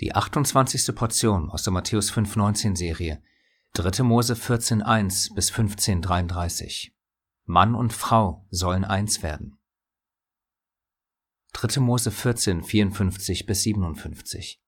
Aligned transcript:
Die 0.00 0.14
28. 0.14 0.94
Portion 0.94 1.50
aus 1.50 1.62
der 1.62 1.72
Matthäus 1.72 2.12
5,19 2.12 2.76
Serie, 2.76 3.22
3. 3.72 4.02
Mose 4.02 4.34
14,1 4.34 5.34
bis 5.34 5.50
15,33. 5.50 6.90
Mann 7.44 7.74
und 7.74 7.94
Frau 7.94 8.46
sollen 8.50 8.84
eins 8.84 9.22
werden. 9.22 9.58
3. 11.54 11.80
Mose 11.80 12.10
14, 12.10 12.62
54 12.62 13.46
bis 13.46 13.62
57. 13.62 14.62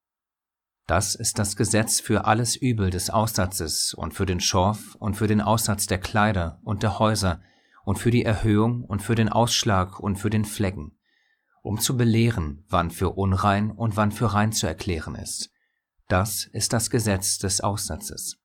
Das 0.86 1.14
ist 1.14 1.38
das 1.38 1.56
Gesetz 1.56 2.00
für 2.00 2.24
alles 2.24 2.56
Übel 2.56 2.88
des 2.88 3.10
Aussatzes 3.10 3.92
und 3.92 4.14
für 4.14 4.24
den 4.24 4.40
Schorf 4.40 4.94
und 4.94 5.14
für 5.14 5.26
den 5.26 5.42
Aussatz 5.42 5.86
der 5.86 5.98
Kleider 5.98 6.58
und 6.64 6.82
der 6.82 6.98
Häuser 6.98 7.42
und 7.84 7.98
für 7.98 8.10
die 8.10 8.24
Erhöhung 8.24 8.82
und 8.84 9.02
für 9.02 9.14
den 9.14 9.28
Ausschlag 9.28 10.00
und 10.00 10.16
für 10.16 10.30
den 10.30 10.46
Flecken, 10.46 10.97
um 11.62 11.78
zu 11.80 11.96
belehren, 11.96 12.64
wann 12.68 12.90
für 12.90 13.10
unrein 13.10 13.70
und 13.70 13.96
wann 13.96 14.12
für 14.12 14.32
rein 14.32 14.52
zu 14.52 14.66
erklären 14.66 15.14
ist. 15.14 15.50
Das 16.08 16.48
ist 16.52 16.72
das 16.72 16.90
Gesetz 16.90 17.38
des 17.38 17.60
Aussatzes. 17.60 18.38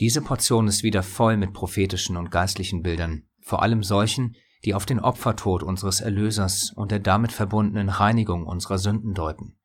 Diese 0.00 0.22
Portion 0.22 0.68
ist 0.68 0.82
wieder 0.82 1.02
voll 1.02 1.36
mit 1.36 1.52
prophetischen 1.52 2.16
und 2.16 2.30
geistlichen 2.30 2.82
Bildern, 2.82 3.28
vor 3.40 3.62
allem 3.62 3.82
solchen, 3.82 4.36
die 4.64 4.74
auf 4.74 4.86
den 4.86 5.00
Opfertod 5.00 5.62
unseres 5.62 6.00
Erlösers 6.00 6.72
und 6.72 6.90
der 6.90 7.00
damit 7.00 7.32
verbundenen 7.32 7.88
Reinigung 7.88 8.46
unserer 8.46 8.78
Sünden 8.78 9.14
deuten. 9.14 9.58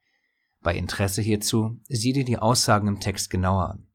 Bei 0.62 0.76
Interesse 0.76 1.22
hierzu 1.22 1.80
sieh 1.88 2.14
dir 2.14 2.26
die 2.26 2.40
Aussagen 2.40 2.88
im 2.88 3.00
Text 3.00 3.30
genauer 3.30 3.70
an. 3.70 3.88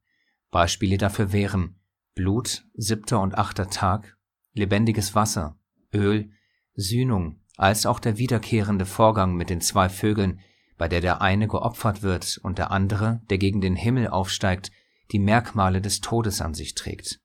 Beispiele 0.51 0.99
dafür 0.99 1.33
wären 1.33 1.81
Blut, 2.15 2.65
siebter 2.75 3.21
und 3.21 3.37
achter 3.37 3.69
Tag, 3.71 4.17
lebendiges 4.53 5.15
Wasser, 5.15 5.59
Öl, 5.93 6.31
Sühnung, 6.75 7.41
als 7.57 7.87
auch 7.87 8.01
der 8.01 8.19
wiederkehrende 8.19 8.87
Vorgang 8.87 9.35
mit 9.35 9.51
den 9.51 9.61
zwei 9.61 9.89
Vögeln, 9.89 10.41
bei 10.79 10.89
der 10.89 11.01
der 11.01 11.21
eine 11.21 11.49
geopfert 11.49 12.03
wird 12.03 12.41
und 12.43 12.59
der 12.59 12.71
andere, 12.71 13.21
der 13.31 13.39
gegen 13.39 13.61
den 13.61 13.77
Himmel 13.77 14.09
aufsteigt, 14.09 14.73
die 15.13 15.19
Merkmale 15.19 15.81
des 15.81 16.01
Todes 16.01 16.41
an 16.41 16.55
sich 16.55 16.75
trägt. 16.75 17.21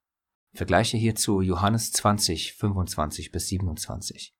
Vergleiche 0.53 0.97
hierzu 0.97 1.41
Johannes 1.41 1.91
20, 1.91 2.53
25 2.53 3.31
bis 3.31 3.47
27. 3.47 4.35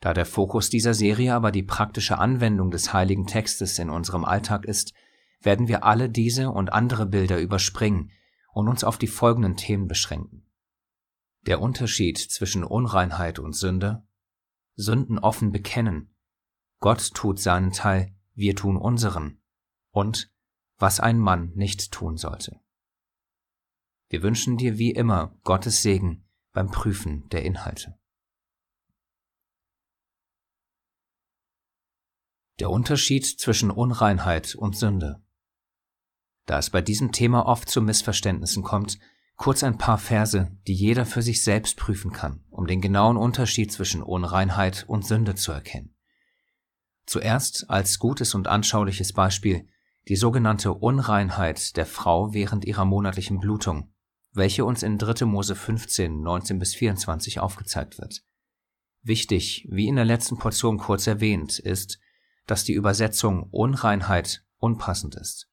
Da 0.00 0.14
der 0.14 0.26
Fokus 0.26 0.70
dieser 0.70 0.94
Serie 0.94 1.34
aber 1.34 1.50
die 1.50 1.64
praktische 1.64 2.18
Anwendung 2.18 2.70
des 2.70 2.92
heiligen 2.92 3.26
Textes 3.26 3.78
in 3.78 3.90
unserem 3.90 4.24
Alltag 4.24 4.64
ist, 4.64 4.94
werden 5.42 5.68
wir 5.68 5.84
alle 5.84 6.08
diese 6.08 6.50
und 6.50 6.72
andere 6.72 7.06
Bilder 7.06 7.40
überspringen 7.40 8.10
und 8.52 8.68
uns 8.68 8.84
auf 8.84 8.98
die 8.98 9.06
folgenden 9.06 9.56
Themen 9.56 9.86
beschränken. 9.86 10.47
Der 11.48 11.62
Unterschied 11.62 12.18
zwischen 12.18 12.62
Unreinheit 12.62 13.38
und 13.38 13.54
Sünde, 13.54 14.06
Sünden 14.76 15.18
offen 15.18 15.50
bekennen, 15.50 16.14
Gott 16.78 17.14
tut 17.14 17.40
seinen 17.40 17.72
Teil, 17.72 18.14
wir 18.34 18.54
tun 18.54 18.76
unseren, 18.76 19.40
und 19.90 20.30
was 20.76 21.00
ein 21.00 21.18
Mann 21.18 21.54
nicht 21.54 21.90
tun 21.90 22.18
sollte. 22.18 22.60
Wir 24.10 24.22
wünschen 24.22 24.58
dir 24.58 24.76
wie 24.76 24.90
immer 24.90 25.38
Gottes 25.42 25.80
Segen 25.80 26.28
beim 26.52 26.70
Prüfen 26.70 27.30
der 27.30 27.46
Inhalte. 27.46 27.98
Der 32.58 32.68
Unterschied 32.68 33.24
zwischen 33.24 33.70
Unreinheit 33.70 34.54
und 34.54 34.76
Sünde. 34.76 35.24
Da 36.44 36.58
es 36.58 36.68
bei 36.68 36.82
diesem 36.82 37.10
Thema 37.10 37.46
oft 37.46 37.70
zu 37.70 37.80
Missverständnissen 37.80 38.62
kommt, 38.62 38.98
kurz 39.38 39.62
ein 39.62 39.78
paar 39.78 39.98
Verse, 39.98 40.50
die 40.66 40.74
jeder 40.74 41.06
für 41.06 41.22
sich 41.22 41.42
selbst 41.42 41.78
prüfen 41.78 42.12
kann, 42.12 42.44
um 42.50 42.66
den 42.66 42.82
genauen 42.82 43.16
Unterschied 43.16 43.72
zwischen 43.72 44.02
Unreinheit 44.02 44.84
und 44.88 45.06
Sünde 45.06 45.36
zu 45.36 45.52
erkennen. 45.52 45.94
Zuerst 47.06 47.70
als 47.70 47.98
gutes 47.98 48.34
und 48.34 48.48
anschauliches 48.48 49.14
Beispiel 49.14 49.66
die 50.08 50.16
sogenannte 50.16 50.74
Unreinheit 50.74 51.76
der 51.76 51.86
Frau 51.86 52.34
während 52.34 52.64
ihrer 52.64 52.84
monatlichen 52.84 53.38
Blutung, 53.38 53.94
welche 54.32 54.64
uns 54.64 54.82
in 54.82 54.98
3. 54.98 55.24
Mose 55.24 55.54
15, 55.54 56.20
19 56.20 56.58
bis 56.58 56.74
24 56.74 57.40
aufgezeigt 57.40 57.98
wird. 57.98 58.24
Wichtig, 59.02 59.66
wie 59.70 59.86
in 59.86 59.96
der 59.96 60.04
letzten 60.04 60.38
Portion 60.38 60.78
kurz 60.78 61.06
erwähnt, 61.06 61.58
ist, 61.58 62.00
dass 62.46 62.64
die 62.64 62.72
Übersetzung 62.72 63.44
Unreinheit 63.50 64.44
unpassend 64.58 65.14
ist. 65.14 65.48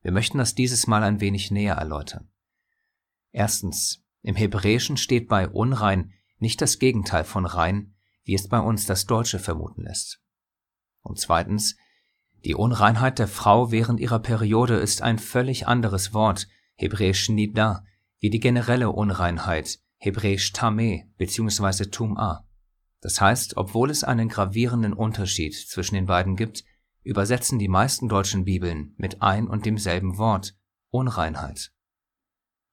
Wir 0.00 0.12
möchten 0.12 0.38
das 0.38 0.54
dieses 0.54 0.86
Mal 0.86 1.02
ein 1.02 1.20
wenig 1.20 1.50
näher 1.50 1.74
erläutern. 1.74 2.30
Erstens, 3.36 4.02
im 4.22 4.34
Hebräischen 4.34 4.96
steht 4.96 5.28
bei 5.28 5.46
unrein 5.46 6.14
nicht 6.38 6.62
das 6.62 6.78
Gegenteil 6.78 7.22
von 7.22 7.44
rein, 7.44 7.94
wie 8.24 8.34
es 8.34 8.48
bei 8.48 8.58
uns 8.58 8.86
das 8.86 9.04
Deutsche 9.04 9.38
vermuten 9.38 9.82
lässt. 9.82 10.22
Und 11.02 11.18
zweitens, 11.18 11.76
die 12.46 12.54
Unreinheit 12.54 13.18
der 13.18 13.28
Frau 13.28 13.70
während 13.70 14.00
ihrer 14.00 14.20
Periode 14.20 14.76
ist 14.76 15.02
ein 15.02 15.18
völlig 15.18 15.66
anderes 15.66 16.14
Wort, 16.14 16.48
hebräisch 16.76 17.28
nida, 17.28 17.84
wie 18.20 18.30
die 18.30 18.40
generelle 18.40 18.88
Unreinheit, 18.88 19.80
hebräisch 19.98 20.54
tameh 20.54 21.04
bzw. 21.18 21.90
tum'a. 21.90 22.44
Das 23.02 23.20
heißt, 23.20 23.58
obwohl 23.58 23.90
es 23.90 24.02
einen 24.02 24.30
gravierenden 24.30 24.94
Unterschied 24.94 25.54
zwischen 25.54 25.96
den 25.96 26.06
beiden 26.06 26.36
gibt, 26.36 26.64
übersetzen 27.02 27.58
die 27.58 27.68
meisten 27.68 28.08
deutschen 28.08 28.46
Bibeln 28.46 28.94
mit 28.96 29.20
ein 29.20 29.46
und 29.46 29.66
demselben 29.66 30.16
Wort 30.16 30.56
Unreinheit. 30.88 31.75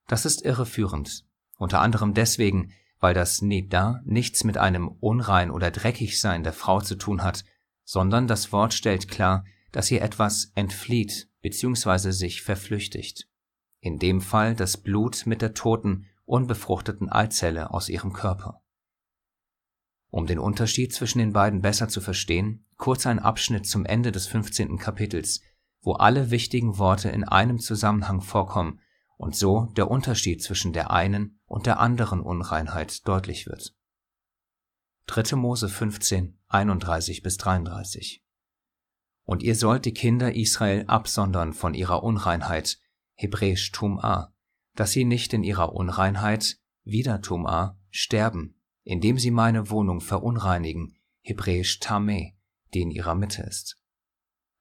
Das 0.08 0.26
ist 0.26 0.44
irreführend, 0.44 1.26
unter 1.58 1.82
anderem 1.82 2.14
deswegen, 2.14 2.74
weil 3.00 3.14
das 3.14 3.42
Nida 3.42 4.02
nichts 4.06 4.44
mit 4.44 4.58
einem 4.58 4.88
unrein 4.88 5.52
oder 5.52 5.72
dreckig 5.72 6.20
sein 6.20 6.44
der 6.44 6.54
Frau 6.54 6.82
zu 6.82 6.96
tun 6.96 7.24
hat, 7.24 7.44
sondern 7.84 8.28
das 8.28 8.52
Wort 8.52 8.74
stellt 8.74 9.10
klar, 9.10 9.44
dass 9.72 9.92
ihr 9.92 10.02
etwas 10.02 10.52
entflieht 10.56 11.30
bzw. 11.42 12.12
sich 12.12 12.42
verflüchtigt. 12.42 13.28
In 13.80 14.00
dem 14.00 14.22
Fall 14.22 14.56
das 14.56 14.78
Blut 14.78 15.26
mit 15.26 15.42
der 15.42 15.54
toten, 15.54 16.06
unbefruchteten 16.26 17.10
Eizelle 17.10 17.72
aus 17.72 17.90
ihrem 17.90 18.14
Körper. 18.14 18.62
Um 20.10 20.28
den 20.28 20.40
Unterschied 20.40 20.94
zwischen 20.94 21.20
den 21.20 21.34
beiden 21.34 21.62
besser 21.62 21.90
zu 21.90 22.00
verstehen, 22.00 22.66
kurz 22.78 23.06
ein 23.06 23.20
Abschnitt 23.20 23.66
zum 23.66 23.84
Ende 23.84 24.12
des 24.12 24.28
15. 24.28 24.78
Kapitels, 24.78 25.42
wo 25.82 25.94
alle 25.94 26.32
wichtigen 26.32 26.78
Worte 26.78 27.10
in 27.10 27.24
einem 27.24 27.60
Zusammenhang 27.60 28.22
vorkommen 28.22 28.80
und 29.18 29.36
so 29.36 29.72
der 29.78 29.90
Unterschied 29.90 30.42
zwischen 30.42 30.74
der 30.74 30.92
einen 30.92 31.40
und 31.46 31.66
der 31.66 31.80
anderen 31.80 32.22
Unreinheit 32.22 33.08
deutlich 33.08 33.48
wird. 33.48 33.76
3. 35.08 35.36
Mose 35.36 35.70
15, 35.70 36.40
31 36.48 37.24
bis 37.24 37.38
33. 37.38 38.24
Und 39.24 39.44
ihr 39.44 39.56
sollt 39.56 39.86
die 39.86 39.94
Kinder 39.94 40.36
Israel 40.36 40.86
absondern 40.88 41.54
von 41.54 41.74
ihrer 41.74 42.04
Unreinheit, 42.04 42.80
hebräisch 43.16 43.72
Tum'a, 43.72 44.32
dass 44.76 44.92
sie 44.92 45.06
nicht 45.06 45.34
in 45.34 45.44
ihrer 45.44 45.74
Unreinheit, 45.74 46.58
wieder 46.84 47.18
Tum'a, 47.18 47.76
sterben 47.90 48.56
indem 48.84 49.18
sie 49.18 49.32
meine 49.32 49.70
Wohnung 49.70 50.02
verunreinigen, 50.02 50.96
hebräisch 51.22 51.80
Tameh, 51.80 52.36
die 52.74 52.82
in 52.82 52.92
ihrer 52.92 53.16
Mitte 53.16 53.44
ist. 53.44 53.78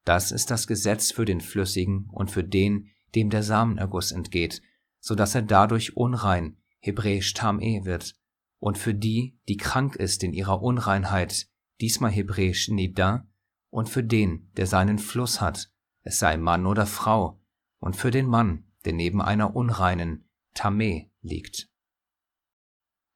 Das 0.05 0.33
ist 0.33 0.51
das 0.51 0.67
Gesetz 0.67 1.13
für 1.13 1.25
den 1.25 1.41
Flüssigen 1.41 2.09
und 2.11 2.31
für 2.31 2.45
den, 2.45 2.91
dem 3.15 3.31
der 3.31 3.43
Samenerguss 3.43 4.13
entgeht, 4.13 4.63
so 5.01 5.15
dass 5.15 5.35
er 5.35 5.43
dadurch 5.43 5.97
unrein, 5.97 6.57
hebräisch 6.79 7.35
Tameh 7.35 7.85
wird, 7.85 8.15
und 8.59 8.79
für 8.79 8.95
die, 8.95 9.39
die 9.49 9.57
krank 9.57 9.97
ist 9.97 10.23
in 10.23 10.33
ihrer 10.33 10.63
Unreinheit, 10.63 11.49
diesmal 11.81 12.13
hebräisch 12.13 12.69
Nida, 12.69 13.27
und 13.71 13.89
für 13.89 14.05
den, 14.05 14.51
der 14.57 14.67
seinen 14.67 14.99
Fluss 14.99 15.41
hat, 15.41 15.73
es 16.03 16.19
sei 16.19 16.37
Mann 16.37 16.67
oder 16.67 16.87
Frau, 16.87 17.41
und 17.81 17.97
für 17.97 18.11
den 18.11 18.27
Mann, 18.27 18.65
der 18.85 18.93
neben 18.93 19.21
einer 19.21 19.57
unreinen, 19.57 20.29
Tameh 20.55 21.11
liegt. 21.23 21.69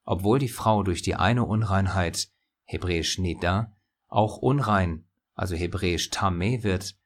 Obwohl 0.04 0.38
die 0.38 0.48
Frau 0.48 0.82
durch 0.82 1.02
die 1.02 1.14
eine 1.14 1.44
Unreinheit, 1.44 2.28
hebräisch 2.64 3.18
Nida, 3.18 3.76
auch 4.08 4.38
unrein, 4.38 5.04
also 5.34 5.54
hebräisch 5.54 6.10
Tameh 6.10 6.62
wird, 6.62 6.96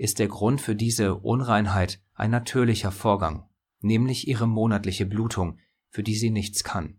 ist 0.00 0.18
der 0.18 0.28
Grund 0.28 0.62
für 0.62 0.74
diese 0.74 1.16
Unreinheit 1.16 2.00
ein 2.14 2.30
natürlicher 2.30 2.90
Vorgang, 2.90 3.46
nämlich 3.80 4.26
ihre 4.26 4.48
monatliche 4.48 5.04
Blutung, 5.04 5.58
für 5.90 6.02
die 6.02 6.14
sie 6.14 6.30
nichts 6.30 6.64
kann. 6.64 6.98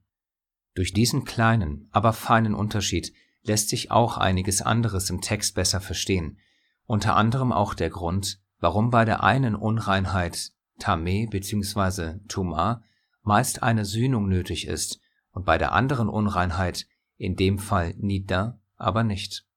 Durch 0.75 0.93
diesen 0.93 1.25
kleinen, 1.25 1.89
aber 1.91 2.13
feinen 2.13 2.53
Unterschied 2.53 3.11
lässt 3.41 3.69
sich 3.69 3.89
auch 3.89 4.17
einiges 4.17 4.61
anderes 4.61 5.09
im 5.09 5.19
Text 5.19 5.55
besser 5.55 5.81
verstehen, 5.81 6.37
unter 6.85 7.15
anderem 7.15 7.51
auch 7.51 7.73
der 7.73 7.89
Grund, 7.89 8.39
warum 8.59 8.91
bei 8.91 9.03
der 9.03 9.23
einen 9.23 9.55
Unreinheit 9.55 10.51
Tameh 10.77 11.25
bzw. 11.25 12.19
Tuma 12.27 12.83
meist 13.23 13.63
eine 13.63 13.83
Sühnung 13.83 14.29
nötig 14.29 14.67
ist 14.67 14.99
und 15.31 15.43
bei 15.43 15.57
der 15.57 15.71
anderen 15.71 16.07
Unreinheit, 16.07 16.85
in 17.17 17.35
dem 17.35 17.57
Fall 17.57 17.95
Nida, 17.97 18.59
aber 18.77 19.03
nicht. 19.03 19.47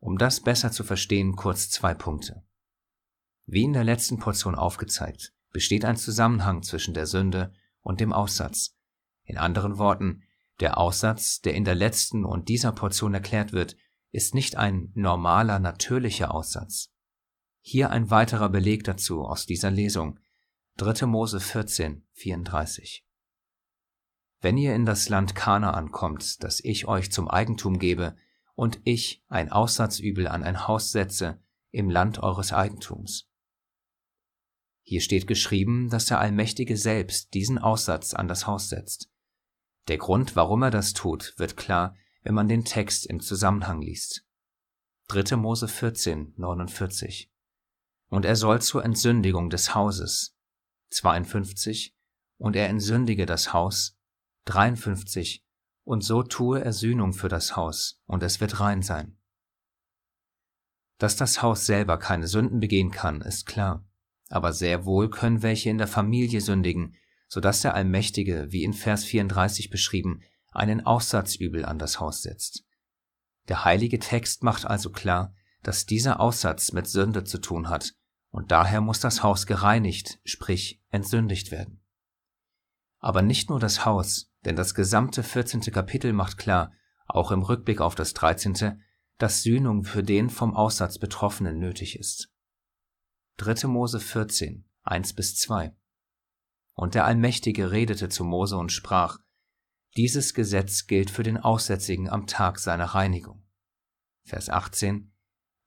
Um 0.00 0.18
das 0.18 0.40
besser 0.40 0.72
zu 0.72 0.82
verstehen, 0.82 1.36
kurz 1.36 1.70
zwei 1.70 1.94
Punkte. 1.94 2.42
Wie 3.46 3.62
in 3.62 3.72
der 3.72 3.84
letzten 3.84 4.18
Portion 4.18 4.54
aufgezeigt, 4.54 5.32
besteht 5.52 5.84
ein 5.84 5.96
Zusammenhang 5.96 6.62
zwischen 6.62 6.94
der 6.94 7.06
Sünde 7.06 7.52
und 7.80 8.00
dem 8.00 8.12
Aussatz. 8.12 8.76
In 9.24 9.36
anderen 9.36 9.78
Worten, 9.78 10.22
der 10.60 10.78
Aussatz, 10.78 11.40
der 11.40 11.54
in 11.54 11.64
der 11.64 11.74
letzten 11.74 12.24
und 12.24 12.48
dieser 12.48 12.72
Portion 12.72 13.14
erklärt 13.14 13.52
wird, 13.52 13.76
ist 14.12 14.34
nicht 14.34 14.56
ein 14.56 14.90
normaler, 14.94 15.58
natürlicher 15.58 16.34
Aussatz. 16.34 16.90
Hier 17.60 17.90
ein 17.90 18.10
weiterer 18.10 18.48
Beleg 18.48 18.84
dazu 18.84 19.22
aus 19.22 19.46
dieser 19.46 19.70
Lesung. 19.70 20.18
3. 20.78 21.06
Mose 21.06 21.40
14, 21.40 22.06
34. 22.12 23.04
Wenn 24.40 24.56
ihr 24.56 24.74
in 24.74 24.86
das 24.86 25.08
Land 25.08 25.34
Kanaan 25.34 25.92
kommt, 25.92 26.42
das 26.42 26.60
ich 26.64 26.88
euch 26.88 27.12
zum 27.12 27.28
Eigentum 27.28 27.78
gebe, 27.78 28.16
und 28.60 28.78
ich 28.84 29.24
ein 29.28 29.50
Aussatzübel 29.50 30.28
an 30.28 30.42
ein 30.42 30.68
Haus 30.68 30.92
setze 30.92 31.42
im 31.70 31.88
Land 31.88 32.18
eures 32.18 32.52
Eigentums. 32.52 33.26
Hier 34.82 35.00
steht 35.00 35.26
geschrieben, 35.26 35.88
dass 35.88 36.04
der 36.04 36.20
Allmächtige 36.20 36.76
selbst 36.76 37.32
diesen 37.32 37.56
Aussatz 37.56 38.12
an 38.12 38.28
das 38.28 38.46
Haus 38.46 38.68
setzt. 38.68 39.08
Der 39.88 39.96
Grund, 39.96 40.36
warum 40.36 40.62
er 40.62 40.70
das 40.70 40.92
tut, 40.92 41.32
wird 41.38 41.56
klar, 41.56 41.96
wenn 42.22 42.34
man 42.34 42.48
den 42.48 42.66
Text 42.66 43.06
im 43.06 43.20
Zusammenhang 43.20 43.80
liest. 43.80 44.26
3. 45.08 45.36
Mose 45.36 45.66
14, 45.66 46.34
49. 46.36 47.32
Und 48.10 48.26
er 48.26 48.36
soll 48.36 48.60
zur 48.60 48.84
Entsündigung 48.84 49.48
des 49.48 49.74
Hauses. 49.74 50.36
52. 50.90 51.96
Und 52.36 52.56
er 52.56 52.68
entsündige 52.68 53.24
das 53.24 53.54
Haus. 53.54 53.96
53. 54.44 55.46
Und 55.90 56.02
so 56.02 56.22
tue 56.22 56.62
er 56.62 56.72
Sühnung 56.72 57.12
für 57.12 57.26
das 57.26 57.56
Haus, 57.56 58.00
und 58.06 58.22
es 58.22 58.40
wird 58.40 58.60
rein 58.60 58.80
sein. 58.80 59.18
Dass 60.98 61.16
das 61.16 61.42
Haus 61.42 61.66
selber 61.66 61.98
keine 61.98 62.28
Sünden 62.28 62.60
begehen 62.60 62.92
kann, 62.92 63.22
ist 63.22 63.44
klar. 63.44 63.84
Aber 64.28 64.52
sehr 64.52 64.84
wohl 64.84 65.10
können 65.10 65.42
welche 65.42 65.68
in 65.68 65.78
der 65.78 65.88
Familie 65.88 66.42
sündigen, 66.42 66.94
so 67.26 67.40
dass 67.40 67.62
der 67.62 67.74
Allmächtige, 67.74 68.52
wie 68.52 68.62
in 68.62 68.72
Vers 68.72 69.02
34 69.02 69.68
beschrieben, 69.68 70.22
einen 70.52 70.86
Aussatzübel 70.86 71.64
an 71.64 71.80
das 71.80 71.98
Haus 71.98 72.22
setzt. 72.22 72.64
Der 73.48 73.64
heilige 73.64 73.98
Text 73.98 74.44
macht 74.44 74.66
also 74.66 74.90
klar, 74.90 75.34
dass 75.64 75.86
dieser 75.86 76.20
Aussatz 76.20 76.70
mit 76.70 76.86
Sünde 76.86 77.24
zu 77.24 77.38
tun 77.38 77.68
hat, 77.68 77.96
und 78.30 78.52
daher 78.52 78.80
muss 78.80 79.00
das 79.00 79.24
Haus 79.24 79.44
gereinigt, 79.44 80.20
sprich 80.22 80.84
entsündigt 80.90 81.50
werden. 81.50 81.82
Aber 83.00 83.22
nicht 83.22 83.50
nur 83.50 83.58
das 83.58 83.84
Haus, 83.84 84.29
denn 84.44 84.56
das 84.56 84.74
gesamte 84.74 85.22
14. 85.22 85.60
Kapitel 85.72 86.12
macht 86.12 86.38
klar, 86.38 86.72
auch 87.06 87.30
im 87.30 87.42
Rückblick 87.42 87.80
auf 87.80 87.94
das 87.94 88.14
13., 88.14 88.82
dass 89.18 89.42
Sühnung 89.42 89.84
für 89.84 90.02
den 90.02 90.30
vom 90.30 90.54
Aussatz 90.54 90.98
Betroffenen 90.98 91.58
nötig 91.58 91.98
ist. 91.98 92.32
3. 93.36 93.68
Mose 93.68 94.00
14, 94.00 94.64
1 94.82 95.12
bis 95.12 95.36
2 95.36 95.74
Und 96.72 96.94
der 96.94 97.04
Allmächtige 97.04 97.70
redete 97.70 98.08
zu 98.08 98.24
Mose 98.24 98.56
und 98.56 98.72
sprach, 98.72 99.18
dieses 99.96 100.34
Gesetz 100.34 100.86
gilt 100.86 101.10
für 101.10 101.22
den 101.22 101.36
Aussätzigen 101.36 102.08
am 102.08 102.26
Tag 102.26 102.58
seiner 102.58 102.86
Reinigung. 102.86 103.44
Vers 104.24 104.48
18 104.48 105.12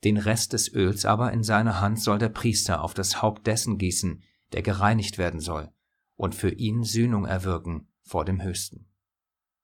Den 0.04 0.18
Rest 0.18 0.54
des 0.54 0.74
Öls 0.74 1.06
aber 1.06 1.32
in 1.34 1.44
seiner 1.44 1.82
Hand 1.82 2.00
soll 2.00 2.18
der 2.18 2.30
Priester 2.30 2.82
auf 2.82 2.94
das 2.94 3.22
Haupt 3.22 3.46
dessen 3.46 3.78
gießen, 3.78 4.24
der 4.54 4.62
gereinigt 4.62 5.18
werden 5.18 5.42
soll, 5.42 5.72
und 6.16 6.34
für 6.34 6.52
ihn 6.52 6.84
Sühnung 6.84 7.26
erwirken 7.26 7.93
vor 8.04 8.26
dem 8.26 8.42
Höchsten. 8.42 8.90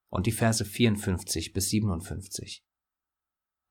Und 0.09 0.25
die 0.25 0.31
Verse 0.31 0.65
54 0.65 1.53
bis 1.53 1.69
57. 1.69 2.65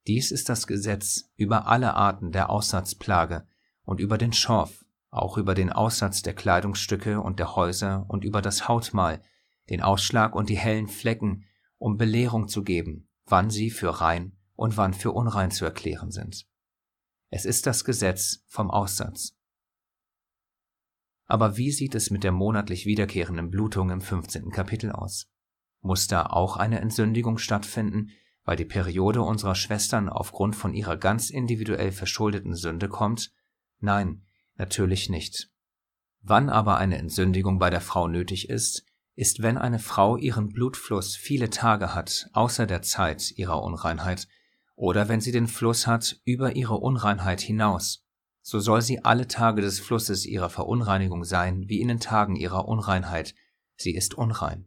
Dies 0.06 0.30
ist 0.30 0.48
das 0.48 0.66
Gesetz 0.66 1.30
über 1.36 1.66
alle 1.66 1.94
Arten 1.94 2.32
der 2.32 2.50
Aussatzplage 2.50 3.46
und 3.82 4.00
über 4.00 4.18
den 4.18 4.32
Schorf, 4.32 4.84
auch 5.10 5.36
über 5.36 5.54
den 5.54 5.70
Aussatz 5.70 6.22
der 6.22 6.34
Kleidungsstücke 6.34 7.20
und 7.20 7.38
der 7.38 7.56
Häuser 7.56 8.06
und 8.08 8.24
über 8.24 8.40
das 8.40 8.68
Hautmal, 8.68 9.22
den 9.68 9.82
Ausschlag 9.82 10.34
und 10.34 10.48
die 10.48 10.58
hellen 10.58 10.88
Flecken, 10.88 11.44
um 11.78 11.96
Belehrung 11.96 12.48
zu 12.48 12.62
geben, 12.62 13.08
wann 13.26 13.50
sie 13.50 13.70
für 13.70 14.00
rein 14.00 14.36
und 14.54 14.76
wann 14.76 14.94
für 14.94 15.12
unrein 15.12 15.50
zu 15.50 15.64
erklären 15.64 16.10
sind. 16.10 16.46
Es 17.30 17.44
ist 17.44 17.66
das 17.66 17.84
Gesetz 17.84 18.44
vom 18.46 18.70
Aussatz. 18.70 19.37
Aber 21.28 21.58
wie 21.58 21.70
sieht 21.70 21.94
es 21.94 22.10
mit 22.10 22.24
der 22.24 22.32
monatlich 22.32 22.86
wiederkehrenden 22.86 23.50
Blutung 23.50 23.90
im 23.90 24.00
15. 24.00 24.50
Kapitel 24.50 24.90
aus? 24.90 25.30
Muss 25.82 26.06
da 26.06 26.24
auch 26.24 26.56
eine 26.56 26.80
Entsündigung 26.80 27.36
stattfinden, 27.36 28.10
weil 28.44 28.56
die 28.56 28.64
Periode 28.64 29.20
unserer 29.20 29.54
Schwestern 29.54 30.08
aufgrund 30.08 30.56
von 30.56 30.72
ihrer 30.72 30.96
ganz 30.96 31.28
individuell 31.28 31.92
verschuldeten 31.92 32.54
Sünde 32.54 32.88
kommt? 32.88 33.30
Nein, 33.78 34.24
natürlich 34.56 35.10
nicht. 35.10 35.50
Wann 36.22 36.48
aber 36.48 36.78
eine 36.78 36.96
Entsündigung 36.96 37.58
bei 37.58 37.68
der 37.68 37.82
Frau 37.82 38.08
nötig 38.08 38.48
ist, 38.48 38.86
ist, 39.14 39.42
wenn 39.42 39.58
eine 39.58 39.78
Frau 39.78 40.16
ihren 40.16 40.48
Blutfluss 40.48 41.14
viele 41.14 41.50
Tage 41.50 41.94
hat, 41.94 42.30
außer 42.32 42.66
der 42.66 42.80
Zeit 42.82 43.32
ihrer 43.32 43.62
Unreinheit, 43.62 44.28
oder 44.76 45.08
wenn 45.08 45.20
sie 45.20 45.32
den 45.32 45.46
Fluss 45.46 45.86
hat 45.86 46.20
über 46.24 46.56
ihre 46.56 46.76
Unreinheit 46.76 47.40
hinaus, 47.42 48.07
so 48.48 48.60
soll 48.60 48.82
sie 48.82 49.04
alle 49.04 49.28
Tage 49.28 49.60
des 49.60 49.80
Flusses 49.80 50.24
ihrer 50.24 50.48
Verunreinigung 50.48 51.24
sein, 51.24 51.68
wie 51.68 51.80
in 51.80 51.88
den 51.88 52.00
Tagen 52.00 52.36
ihrer 52.36 52.66
Unreinheit, 52.66 53.34
sie 53.76 53.94
ist 53.94 54.14
unrein. 54.14 54.66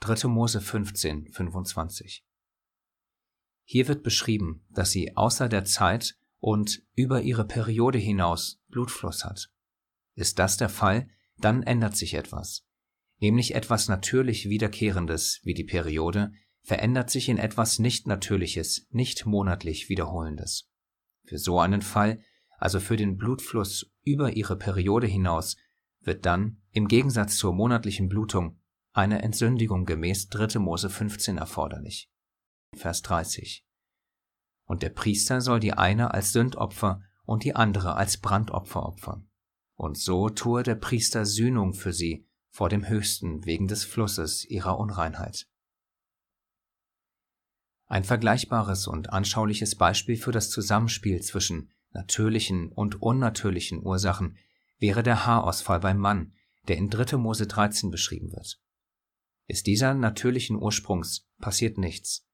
3. 0.00 0.28
Mose 0.28 0.60
15, 0.60 1.32
25 1.32 2.24
Hier 3.64 3.88
wird 3.88 4.02
beschrieben, 4.02 4.64
dass 4.70 4.90
sie 4.90 5.16
außer 5.16 5.48
der 5.48 5.64
Zeit 5.64 6.16
und 6.38 6.82
über 6.94 7.20
ihre 7.20 7.44
Periode 7.44 7.98
hinaus 7.98 8.62
Blutfluss 8.68 9.24
hat. 9.24 9.50
Ist 10.14 10.38
das 10.38 10.56
der 10.56 10.70
Fall, 10.70 11.08
dann 11.36 11.62
ändert 11.62 11.96
sich 11.96 12.14
etwas 12.14 12.64
nämlich 13.20 13.54
etwas 13.54 13.88
natürlich 13.88 14.48
Wiederkehrendes 14.48 15.40
wie 15.44 15.54
die 15.54 15.64
Periode, 15.64 16.32
verändert 16.62 17.10
sich 17.10 17.28
in 17.28 17.38
etwas 17.38 17.78
nicht 17.78 18.06
Natürliches, 18.06 18.86
nicht 18.90 19.26
monatlich 19.26 19.88
Wiederholendes. 19.88 20.68
Für 21.24 21.38
so 21.38 21.60
einen 21.60 21.82
Fall, 21.82 22.22
also 22.60 22.78
für 22.78 22.96
den 22.96 23.16
Blutfluss 23.16 23.90
über 24.04 24.34
ihre 24.34 24.56
Periode 24.56 25.06
hinaus, 25.06 25.56
wird 26.02 26.26
dann, 26.26 26.62
im 26.72 26.88
Gegensatz 26.88 27.36
zur 27.36 27.54
monatlichen 27.54 28.08
Blutung, 28.08 28.60
eine 28.92 29.22
Entsündigung 29.22 29.86
gemäß 29.86 30.28
3. 30.28 30.58
Mose 30.58 30.90
15 30.90 31.38
erforderlich. 31.38 32.10
Vers 32.76 33.02
30. 33.02 33.66
Und 34.66 34.82
der 34.82 34.90
Priester 34.90 35.40
soll 35.40 35.58
die 35.58 35.72
eine 35.72 36.12
als 36.12 36.32
Sündopfer 36.32 37.02
und 37.24 37.44
die 37.44 37.56
andere 37.56 37.94
als 37.96 38.18
Brandopfer 38.18 38.84
opfern. 38.84 39.28
Und 39.74 39.96
so 39.96 40.28
tue 40.28 40.62
der 40.62 40.74
Priester 40.74 41.24
Sühnung 41.24 41.72
für 41.72 41.92
sie 41.92 42.26
vor 42.50 42.68
dem 42.68 42.86
Höchsten 42.86 43.44
wegen 43.46 43.68
des 43.68 43.84
Flusses 43.84 44.44
ihrer 44.44 44.78
Unreinheit. 44.78 45.48
Ein 47.86 48.04
vergleichbares 48.04 48.86
und 48.86 49.10
anschauliches 49.10 49.76
Beispiel 49.76 50.16
für 50.16 50.32
das 50.32 50.50
Zusammenspiel 50.50 51.22
zwischen 51.22 51.72
natürlichen 51.92 52.72
und 52.72 53.02
unnatürlichen 53.02 53.84
Ursachen 53.84 54.38
wäre 54.78 55.02
der 55.02 55.26
Haarausfall 55.26 55.80
beim 55.80 55.98
Mann, 55.98 56.32
der 56.68 56.76
in 56.76 56.90
3. 56.90 57.16
Mose 57.16 57.46
13 57.46 57.90
beschrieben 57.90 58.32
wird. 58.32 58.60
Ist 59.46 59.66
dieser 59.66 59.94
natürlichen 59.94 60.56
Ursprungs, 60.56 61.26
passiert 61.40 61.78
nichts. 61.78 62.26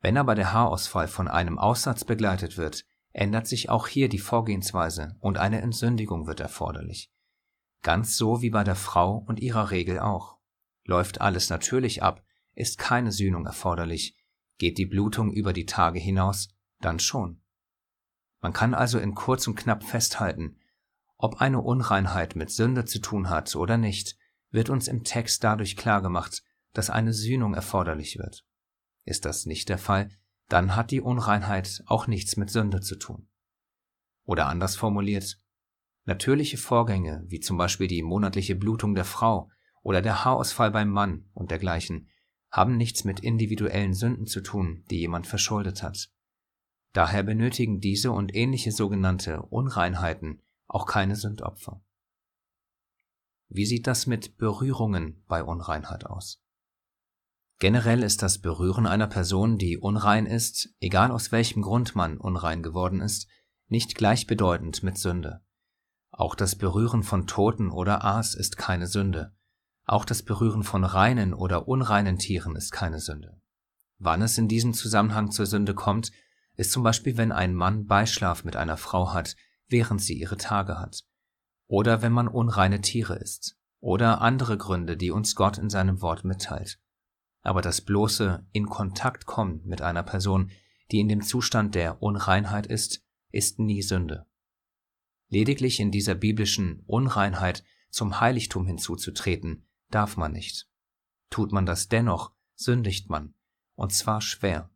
Wenn 0.00 0.16
aber 0.16 0.34
der 0.34 0.52
Haarausfall 0.52 1.08
von 1.08 1.28
einem 1.28 1.58
Aussatz 1.58 2.04
begleitet 2.04 2.56
wird, 2.56 2.84
ändert 3.12 3.46
sich 3.46 3.70
auch 3.70 3.88
hier 3.88 4.08
die 4.08 4.18
Vorgehensweise 4.18 5.16
und 5.20 5.38
eine 5.38 5.60
Entsündigung 5.60 6.26
wird 6.26 6.40
erforderlich. 6.40 7.12
Ganz 7.82 8.16
so 8.16 8.42
wie 8.42 8.50
bei 8.50 8.64
der 8.64 8.76
Frau 8.76 9.24
und 9.26 9.40
ihrer 9.40 9.70
Regel 9.70 9.98
auch. 9.98 10.38
Läuft 10.84 11.20
alles 11.20 11.50
natürlich 11.50 12.02
ab, 12.02 12.22
ist 12.54 12.78
keine 12.78 13.12
Sühnung 13.12 13.46
erforderlich, 13.46 14.16
geht 14.58 14.78
die 14.78 14.86
Blutung 14.86 15.32
über 15.32 15.52
die 15.52 15.66
Tage 15.66 15.98
hinaus, 15.98 16.50
dann 16.80 16.98
schon. 16.98 17.42
Man 18.40 18.52
kann 18.52 18.74
also 18.74 18.98
in 18.98 19.14
kurz 19.14 19.46
und 19.46 19.56
knapp 19.56 19.84
festhalten, 19.84 20.58
ob 21.16 21.40
eine 21.40 21.60
Unreinheit 21.60 22.36
mit 22.36 22.50
Sünde 22.50 22.84
zu 22.84 23.00
tun 23.00 23.28
hat 23.28 23.54
oder 23.54 23.76
nicht, 23.76 24.16
wird 24.50 24.70
uns 24.70 24.88
im 24.88 25.04
Text 25.04 25.44
dadurch 25.44 25.76
klargemacht, 25.76 26.42
dass 26.72 26.90
eine 26.90 27.12
Sühnung 27.12 27.54
erforderlich 27.54 28.18
wird. 28.18 28.44
Ist 29.04 29.24
das 29.24 29.46
nicht 29.46 29.68
der 29.68 29.78
Fall, 29.78 30.10
dann 30.48 30.74
hat 30.76 30.90
die 30.90 31.00
Unreinheit 31.00 31.82
auch 31.86 32.06
nichts 32.06 32.36
mit 32.36 32.50
Sünde 32.50 32.80
zu 32.80 32.96
tun. 32.96 33.28
Oder 34.24 34.46
anders 34.46 34.76
formuliert, 34.76 35.38
Natürliche 36.06 36.56
Vorgänge, 36.56 37.24
wie 37.28 37.40
zum 37.40 37.56
Beispiel 37.58 37.86
die 37.86 38.02
monatliche 38.02 38.56
Blutung 38.56 38.94
der 38.94 39.04
Frau 39.04 39.50
oder 39.82 40.02
der 40.02 40.24
Haarausfall 40.24 40.70
beim 40.70 40.88
Mann 40.88 41.30
und 41.34 41.50
dergleichen, 41.50 42.08
haben 42.50 42.76
nichts 42.76 43.04
mit 43.04 43.20
individuellen 43.20 43.94
Sünden 43.94 44.26
zu 44.26 44.40
tun, 44.40 44.84
die 44.90 44.98
jemand 44.98 45.26
verschuldet 45.26 45.82
hat. 45.82 46.10
Daher 46.92 47.22
benötigen 47.22 47.80
diese 47.80 48.10
und 48.10 48.34
ähnliche 48.34 48.72
sogenannte 48.72 49.42
Unreinheiten 49.42 50.42
auch 50.66 50.86
keine 50.86 51.16
Sündopfer. 51.16 51.82
Wie 53.48 53.66
sieht 53.66 53.86
das 53.86 54.06
mit 54.06 54.38
Berührungen 54.38 55.24
bei 55.26 55.42
Unreinheit 55.42 56.06
aus? 56.06 56.42
Generell 57.58 58.02
ist 58.02 58.22
das 58.22 58.38
Berühren 58.38 58.86
einer 58.86 59.06
Person, 59.06 59.58
die 59.58 59.76
unrein 59.76 60.26
ist, 60.26 60.74
egal 60.80 61.10
aus 61.10 61.30
welchem 61.30 61.62
Grund 61.62 61.94
man 61.94 62.16
unrein 62.16 62.62
geworden 62.62 63.00
ist, 63.00 63.28
nicht 63.68 63.94
gleichbedeutend 63.94 64.82
mit 64.82 64.98
Sünde. 64.98 65.44
Auch 66.10 66.34
das 66.34 66.56
Berühren 66.56 67.02
von 67.02 67.26
Toten 67.26 67.70
oder 67.70 68.04
Aas 68.04 68.34
ist 68.34 68.56
keine 68.56 68.86
Sünde. 68.86 69.34
Auch 69.84 70.04
das 70.04 70.22
Berühren 70.22 70.62
von 70.62 70.84
reinen 70.84 71.34
oder 71.34 71.68
unreinen 71.68 72.18
Tieren 72.18 72.56
ist 72.56 72.72
keine 72.72 73.00
Sünde. 73.00 73.40
Wann 73.98 74.22
es 74.22 74.38
in 74.38 74.48
diesem 74.48 74.72
Zusammenhang 74.72 75.30
zur 75.30 75.46
Sünde 75.46 75.74
kommt, 75.74 76.12
ist 76.60 76.72
zum 76.72 76.82
Beispiel, 76.82 77.16
wenn 77.16 77.32
ein 77.32 77.54
Mann 77.54 77.86
Beischlaf 77.86 78.44
mit 78.44 78.54
einer 78.54 78.76
Frau 78.76 79.14
hat, 79.14 79.34
während 79.68 80.02
sie 80.02 80.18
ihre 80.18 80.36
Tage 80.36 80.78
hat, 80.78 81.04
oder 81.66 82.02
wenn 82.02 82.12
man 82.12 82.28
unreine 82.28 82.82
Tiere 82.82 83.16
isst, 83.16 83.56
oder 83.80 84.20
andere 84.20 84.58
Gründe, 84.58 84.98
die 84.98 85.10
uns 85.10 85.34
Gott 85.34 85.56
in 85.56 85.70
seinem 85.70 86.02
Wort 86.02 86.22
mitteilt. 86.24 86.78
Aber 87.40 87.62
das 87.62 87.80
bloße 87.80 88.46
in 88.52 88.66
Kontakt 88.66 89.24
kommen 89.24 89.62
mit 89.64 89.80
einer 89.80 90.02
Person, 90.02 90.50
die 90.90 91.00
in 91.00 91.08
dem 91.08 91.22
Zustand 91.22 91.74
der 91.74 92.02
Unreinheit 92.02 92.66
ist, 92.66 93.02
ist 93.30 93.58
nie 93.58 93.80
Sünde. 93.80 94.26
Lediglich 95.28 95.80
in 95.80 95.90
dieser 95.90 96.14
biblischen 96.14 96.82
Unreinheit 96.86 97.64
zum 97.88 98.20
Heiligtum 98.20 98.66
hinzuzutreten, 98.66 99.66
darf 99.88 100.18
man 100.18 100.32
nicht. 100.32 100.68
Tut 101.30 101.52
man 101.52 101.64
das 101.64 101.88
dennoch, 101.88 102.32
sündigt 102.54 103.08
man, 103.08 103.32
und 103.76 103.94
zwar 103.94 104.20
schwer. 104.20 104.68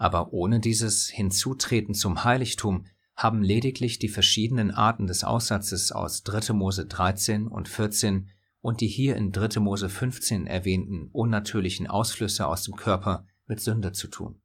Aber 0.00 0.32
ohne 0.32 0.60
dieses 0.60 1.10
Hinzutreten 1.10 1.94
zum 1.94 2.24
Heiligtum 2.24 2.86
haben 3.16 3.42
lediglich 3.42 3.98
die 3.98 4.08
verschiedenen 4.08 4.70
Arten 4.70 5.06
des 5.06 5.24
Aussatzes 5.24 5.92
aus 5.92 6.22
3. 6.22 6.54
Mose 6.54 6.86
13 6.86 7.46
und 7.46 7.68
14 7.68 8.30
und 8.62 8.80
die 8.80 8.86
hier 8.86 9.16
in 9.16 9.30
3. 9.30 9.60
Mose 9.60 9.90
15 9.90 10.46
erwähnten 10.46 11.10
unnatürlichen 11.12 11.86
Ausflüsse 11.86 12.46
aus 12.46 12.62
dem 12.62 12.76
Körper 12.76 13.26
mit 13.44 13.60
Sünde 13.60 13.92
zu 13.92 14.08
tun. 14.08 14.40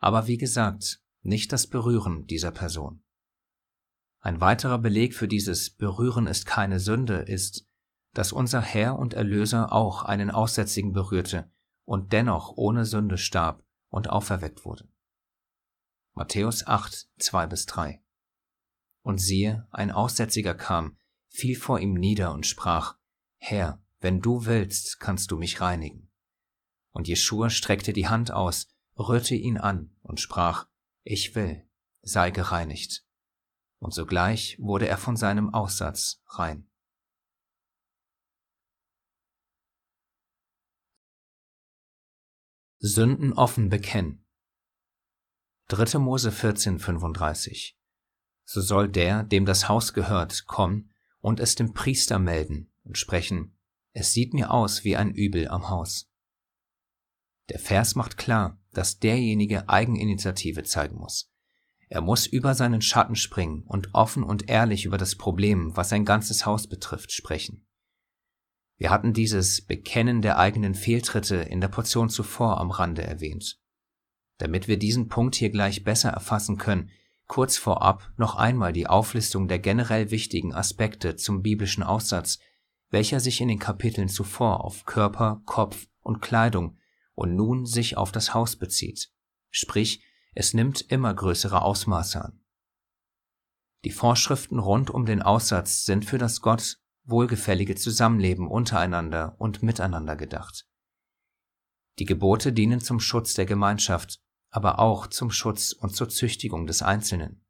Aber 0.00 0.26
wie 0.26 0.36
gesagt, 0.36 1.00
nicht 1.22 1.52
das 1.52 1.68
Berühren 1.68 2.26
dieser 2.26 2.50
Person. 2.50 3.04
Ein 4.18 4.40
weiterer 4.40 4.78
Beleg 4.78 5.14
für 5.14 5.28
dieses 5.28 5.70
Berühren 5.70 6.26
ist 6.26 6.44
keine 6.44 6.80
Sünde 6.80 7.18
ist, 7.18 7.68
dass 8.14 8.32
unser 8.32 8.60
Herr 8.60 8.98
und 8.98 9.14
Erlöser 9.14 9.72
auch 9.72 10.02
einen 10.02 10.32
Aussätzigen 10.32 10.92
berührte 10.92 11.52
und 11.84 12.12
dennoch 12.12 12.56
ohne 12.56 12.84
Sünde 12.84 13.16
starb 13.16 13.61
und 13.92 14.10
auferweckt 14.10 14.64
wurde. 14.64 14.88
Matthäus 16.14 16.66
8, 16.66 17.08
2 17.18 17.46
bis 17.46 17.66
3. 17.66 18.02
Und 19.02 19.18
siehe, 19.18 19.68
ein 19.70 19.90
Aussätziger 19.90 20.54
kam, 20.54 20.96
fiel 21.28 21.56
vor 21.56 21.78
ihm 21.78 21.94
nieder 21.94 22.32
und 22.32 22.46
sprach, 22.46 22.96
Herr, 23.36 23.82
wenn 24.00 24.20
du 24.20 24.46
willst, 24.46 24.98
kannst 24.98 25.30
du 25.30 25.36
mich 25.36 25.60
reinigen. 25.60 26.10
Und 26.90 27.06
Jeschua 27.06 27.50
streckte 27.50 27.92
die 27.92 28.08
Hand 28.08 28.30
aus, 28.30 28.68
rührte 28.98 29.34
ihn 29.34 29.58
an 29.58 29.94
und 30.02 30.20
sprach, 30.20 30.66
Ich 31.02 31.34
will, 31.34 31.68
sei 32.02 32.30
gereinigt. 32.30 33.04
Und 33.78 33.92
sogleich 33.92 34.56
wurde 34.58 34.88
er 34.88 34.98
von 34.98 35.16
seinem 35.16 35.52
Aussatz 35.52 36.22
rein. 36.26 36.66
Sünden 42.84 43.32
offen 43.32 43.68
bekennen. 43.68 44.24
3. 45.68 46.00
Mose 46.00 46.32
14, 46.32 46.80
35. 46.80 47.78
So 48.44 48.60
soll 48.60 48.88
der, 48.88 49.22
dem 49.22 49.46
das 49.46 49.68
Haus 49.68 49.92
gehört, 49.92 50.46
kommen 50.46 50.90
und 51.20 51.38
es 51.38 51.54
dem 51.54 51.74
Priester 51.74 52.18
melden 52.18 52.72
und 52.82 52.98
sprechen, 52.98 53.56
es 53.92 54.12
sieht 54.12 54.34
mir 54.34 54.50
aus 54.50 54.82
wie 54.82 54.96
ein 54.96 55.12
Übel 55.12 55.46
am 55.46 55.68
Haus. 55.68 56.10
Der 57.50 57.60
Vers 57.60 57.94
macht 57.94 58.18
klar, 58.18 58.60
dass 58.72 58.98
derjenige 58.98 59.68
Eigeninitiative 59.68 60.64
zeigen 60.64 60.96
muss. 60.96 61.32
Er 61.88 62.00
muss 62.00 62.26
über 62.26 62.56
seinen 62.56 62.82
Schatten 62.82 63.14
springen 63.14 63.62
und 63.62 63.94
offen 63.94 64.24
und 64.24 64.50
ehrlich 64.50 64.86
über 64.86 64.98
das 64.98 65.14
Problem, 65.14 65.76
was 65.76 65.90
sein 65.90 66.04
ganzes 66.04 66.46
Haus 66.46 66.66
betrifft, 66.66 67.12
sprechen. 67.12 67.64
Wir 68.82 68.90
hatten 68.90 69.12
dieses 69.12 69.60
Bekennen 69.60 70.22
der 70.22 70.40
eigenen 70.40 70.74
Fehltritte 70.74 71.36
in 71.36 71.60
der 71.60 71.68
Portion 71.68 72.08
zuvor 72.08 72.58
am 72.58 72.72
Rande 72.72 73.04
erwähnt. 73.04 73.60
Damit 74.38 74.66
wir 74.66 74.76
diesen 74.76 75.06
Punkt 75.06 75.36
hier 75.36 75.50
gleich 75.50 75.84
besser 75.84 76.10
erfassen 76.10 76.58
können, 76.58 76.90
kurz 77.28 77.56
vorab 77.56 78.10
noch 78.16 78.34
einmal 78.34 78.72
die 78.72 78.88
Auflistung 78.88 79.46
der 79.46 79.60
generell 79.60 80.10
wichtigen 80.10 80.52
Aspekte 80.52 81.14
zum 81.14 81.42
biblischen 81.42 81.84
Aussatz, 81.84 82.40
welcher 82.90 83.20
sich 83.20 83.40
in 83.40 83.46
den 83.46 83.60
Kapiteln 83.60 84.08
zuvor 84.08 84.64
auf 84.64 84.84
Körper, 84.84 85.42
Kopf 85.44 85.86
und 86.00 86.20
Kleidung 86.20 86.76
und 87.14 87.36
nun 87.36 87.66
sich 87.66 87.96
auf 87.96 88.10
das 88.10 88.34
Haus 88.34 88.56
bezieht. 88.56 89.12
Sprich, 89.52 90.02
es 90.34 90.54
nimmt 90.54 90.80
immer 90.80 91.14
größere 91.14 91.62
Ausmaße 91.62 92.20
an. 92.20 92.40
Die 93.84 93.92
Vorschriften 93.92 94.58
rund 94.58 94.90
um 94.90 95.06
den 95.06 95.22
Aussatz 95.22 95.84
sind 95.84 96.04
für 96.04 96.18
das 96.18 96.40
Gott 96.40 96.81
wohlgefällige 97.04 97.74
Zusammenleben 97.74 98.46
untereinander 98.46 99.34
und 99.38 99.62
miteinander 99.62 100.16
gedacht. 100.16 100.66
Die 101.98 102.04
Gebote 102.04 102.52
dienen 102.52 102.80
zum 102.80 103.00
Schutz 103.00 103.34
der 103.34 103.46
Gemeinschaft, 103.46 104.20
aber 104.50 104.78
auch 104.78 105.06
zum 105.06 105.30
Schutz 105.30 105.72
und 105.72 105.94
zur 105.94 106.08
Züchtigung 106.08 106.66
des 106.66 106.82
Einzelnen. 106.82 107.44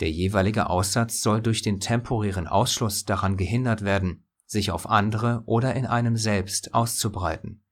Der 0.00 0.10
jeweilige 0.10 0.70
Aussatz 0.70 1.20
soll 1.22 1.42
durch 1.42 1.62
den 1.62 1.80
temporären 1.80 2.46
Ausschluss 2.46 3.04
daran 3.04 3.36
gehindert 3.36 3.82
werden, 3.82 4.26
sich 4.46 4.70
auf 4.70 4.88
andere 4.88 5.42
oder 5.46 5.74
in 5.74 5.86
einem 5.86 6.16
selbst 6.16 6.74
auszubreiten. 6.74 7.64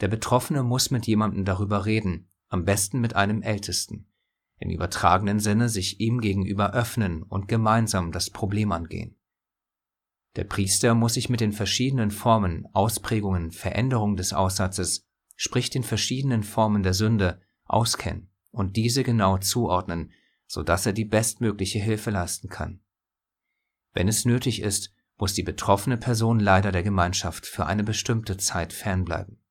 Der 0.00 0.08
Betroffene 0.08 0.62
muss 0.62 0.90
mit 0.90 1.06
jemandem 1.06 1.44
darüber 1.44 1.84
reden, 1.84 2.30
am 2.48 2.64
besten 2.64 3.00
mit 3.00 3.14
einem 3.14 3.42
Ältesten, 3.42 4.10
im 4.58 4.70
übertragenen 4.70 5.40
Sinne 5.40 5.68
sich 5.68 6.00
ihm 6.00 6.20
gegenüber 6.20 6.72
öffnen 6.72 7.22
und 7.22 7.48
gemeinsam 7.48 8.12
das 8.12 8.30
Problem 8.30 8.72
angehen. 8.72 9.18
Der 10.36 10.44
Priester 10.44 10.94
muss 10.94 11.14
sich 11.14 11.30
mit 11.30 11.40
den 11.40 11.52
verschiedenen 11.52 12.10
Formen, 12.10 12.66
Ausprägungen, 12.74 13.50
Veränderungen 13.50 14.16
des 14.16 14.32
Aussatzes, 14.32 15.06
sprich 15.34 15.70
den 15.70 15.82
verschiedenen 15.82 16.42
Formen 16.42 16.82
der 16.82 16.94
Sünde, 16.94 17.40
auskennen 17.64 18.30
und 18.50 18.76
diese 18.76 19.02
genau 19.02 19.38
zuordnen, 19.38 20.12
so 20.46 20.62
dass 20.62 20.86
er 20.86 20.92
die 20.92 21.04
bestmögliche 21.04 21.78
Hilfe 21.78 22.10
leisten 22.10 22.48
kann. 22.48 22.80
Wenn 23.92 24.08
es 24.08 24.24
nötig 24.24 24.60
ist, 24.60 24.92
muss 25.18 25.32
die 25.32 25.42
betroffene 25.42 25.96
Person 25.96 26.38
leider 26.38 26.70
der 26.70 26.82
Gemeinschaft 26.82 27.46
für 27.46 27.66
eine 27.66 27.82
bestimmte 27.82 28.36
Zeit 28.36 28.72
fernbleiben. 28.72 29.42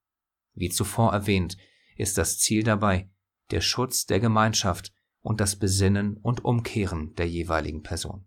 Wie 0.54 0.70
zuvor 0.70 1.12
erwähnt, 1.12 1.58
ist 1.98 2.18
das 2.18 2.38
Ziel 2.38 2.64
dabei 2.64 3.10
der 3.52 3.62
Schutz 3.62 4.06
der 4.06 4.20
Gemeinschaft 4.20 4.94
und 5.22 5.42
das 5.42 5.56
Besinnen 5.56 6.18
und 6.18 6.46
Umkehren 6.46 7.16
der 7.16 7.28
jeweiligen 7.28 7.84
Person. 7.84 8.26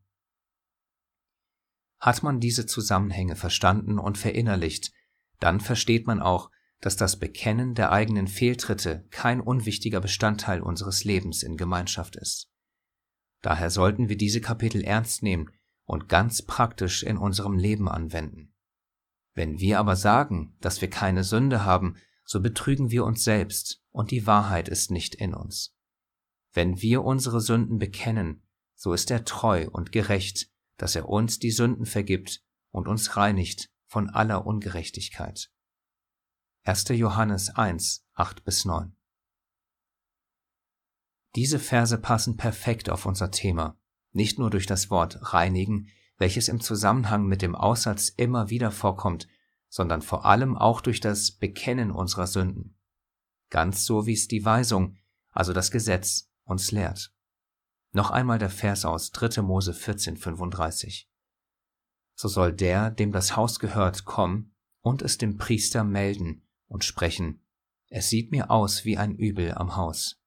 Hat 1.99 2.23
man 2.23 2.41
diese 2.41 2.67
Zusammenhänge 2.67 3.37
verstanden 3.37 3.99
und 3.99 4.19
verinnerlicht, 4.19 4.93
dann 5.41 5.61
versteht 5.61 6.07
man 6.07 6.21
auch, 6.21 6.51
dass 6.81 6.97
das 6.97 7.19
Bekennen 7.19 7.75
der 7.75 7.91
eigenen 7.91 8.29
Fehltritte 8.29 9.05
kein 9.11 9.41
unwichtiger 9.41 10.01
Bestandteil 10.01 10.61
unseres 10.61 11.05
Lebens 11.05 11.43
in 11.43 11.57
Gemeinschaft 11.57 12.17
ist. 12.17 12.51
Daher 13.43 13.71
sollten 13.71 14.09
wir 14.09 14.17
diese 14.17 14.41
Kapitel 14.41 14.83
ernst 14.83 15.23
nehmen 15.23 15.51
und 15.85 16.09
ganz 16.09 16.43
praktisch 16.43 17.03
in 17.03 17.17
unserem 17.17 17.57
Leben 17.57 17.89
anwenden. 17.89 18.55
Wenn 19.35 19.61
wir 19.61 19.79
aber 19.79 19.97
sagen, 19.97 20.57
dass 20.61 20.81
wir 20.81 20.91
keine 20.91 21.25
Sünde 21.25 21.65
haben, 21.65 21.97
so 22.25 22.41
betrügen 22.41 22.91
wir 22.91 23.05
uns 23.05 23.25
selbst 23.25 23.83
und 23.91 24.11
die 24.11 24.27
Wahrheit 24.27 24.69
ist 24.69 24.91
nicht 24.91 25.15
in 25.15 25.35
uns. 25.35 25.75
Wenn 26.53 26.83
wir 26.83 27.05
unsere 27.05 27.41
Sünden 27.41 27.79
bekennen, 27.79 28.43
so 28.75 28.93
ist 28.93 29.11
er 29.11 29.25
treu 29.25 29.69
und 29.71 29.93
gerecht, 29.93 30.51
dass 30.79 30.97
er 30.97 31.09
uns 31.09 31.39
die 31.39 31.51
Sünden 31.51 31.85
vergibt 31.85 32.43
und 32.71 32.89
uns 32.89 33.17
reinigt 33.17 33.71
von 33.87 34.09
aller 34.09 34.47
Ungerechtigkeit. 34.47 35.51
1. 36.65 36.89
Johannes 36.91 37.51
1, 37.51 38.07
8 38.15 38.45
bis 38.45 38.65
9. 38.65 38.95
Diese 41.35 41.59
Verse 41.59 41.99
passen 41.99 42.37
perfekt 42.37 42.91
auf 42.91 43.07
unser 43.07 43.31
Thema, 43.31 43.79
nicht 44.13 44.39
nur 44.39 44.51
durch 44.51 44.67
das 44.67 44.91
Wort 44.91 45.35
reinigen, 45.35 45.89
welches 46.17 46.49
im 46.49 46.61
Zusammenhang 46.61 47.27
mit 47.27 47.43
dem 47.43 47.55
Aussatz 47.55 48.09
immer 48.09 48.51
wieder 48.51 48.71
vorkommt, 48.71 49.29
sondern 49.69 50.03
vor 50.03 50.25
allem 50.25 50.57
auch 50.57 50.81
durch 50.81 51.01
das 51.01 51.33
Bekennen 51.33 51.91
unserer 51.91 52.27
Sünden. 52.27 52.77
Ganz 53.51 53.85
so 53.85 54.07
wie 54.07 54.15
es 54.15 54.29
die 54.29 54.45
Weisung, 54.45 54.97
also 55.31 55.53
das 55.53 55.71
Gesetz, 55.71 56.31
uns 56.45 56.73
lehrt. 56.73 57.13
Noch 57.99 58.13
einmal 58.13 58.39
der 58.39 58.49
Vers 58.49 58.85
aus 58.85 59.11
3. 59.11 59.43
Mose 59.43 59.73
14,35. 59.73 61.07
So 62.15 62.29
soll 62.29 62.53
der, 62.53 62.93
dem 62.93 63.11
das 63.11 63.35
Haus 63.35 63.59
gehört, 63.59 64.05
kommen 64.05 64.55
und 64.83 65.03
es 65.03 65.19
dem 65.19 65.37
Priester 65.37 65.83
melden 65.83 66.47
und 66.69 66.85
sprechen, 66.85 67.45
es 67.89 68.09
sieht 68.09 68.31
mir 68.31 68.53
aus 68.53 68.85
wie 68.85 68.99
ein 68.99 69.17
Übel 69.17 69.53
am 69.53 69.75
Haus. 69.75 70.23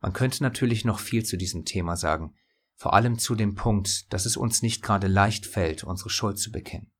Man 0.00 0.14
könnte 0.14 0.42
natürlich 0.42 0.86
noch 0.86 0.98
viel 0.98 1.26
zu 1.26 1.36
diesem 1.36 1.66
Thema 1.66 1.94
sagen, 1.94 2.34
vor 2.74 2.94
allem 2.94 3.18
zu 3.18 3.34
dem 3.34 3.54
Punkt, 3.54 4.10
dass 4.10 4.24
es 4.24 4.38
uns 4.38 4.62
nicht 4.62 4.82
gerade 4.82 5.08
leicht 5.08 5.44
fällt, 5.44 5.84
unsere 5.84 6.08
Schuld 6.08 6.38
zu 6.38 6.50
bekennen. 6.50 6.90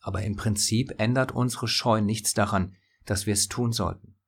Aber 0.00 0.22
im 0.24 0.36
Prinzip 0.36 0.92
ändert 0.98 1.32
unsere 1.32 1.68
Scheu 1.68 2.02
nichts 2.02 2.34
daran, 2.34 2.76
dass 3.06 3.24
wir 3.24 3.32
es 3.32 3.48
tun 3.48 3.72
sollten. 3.72 4.18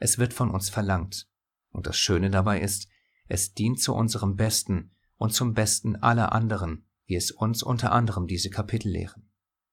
Es 0.00 0.18
wird 0.18 0.34
von 0.34 0.50
uns 0.50 0.68
verlangt. 0.68 1.28
Und 1.70 1.86
das 1.86 1.96
Schöne 1.96 2.30
dabei 2.30 2.60
ist, 2.60 2.88
es 3.26 3.54
dient 3.54 3.80
zu 3.80 3.94
unserem 3.94 4.36
Besten 4.36 4.92
und 5.16 5.32
zum 5.32 5.54
Besten 5.54 5.96
aller 5.96 6.32
anderen, 6.32 6.86
wie 7.06 7.16
es 7.16 7.30
uns 7.30 7.62
unter 7.62 7.92
anderem 7.92 8.26
diese 8.26 8.50
Kapitel 8.50 8.90
lehren. 8.90 9.30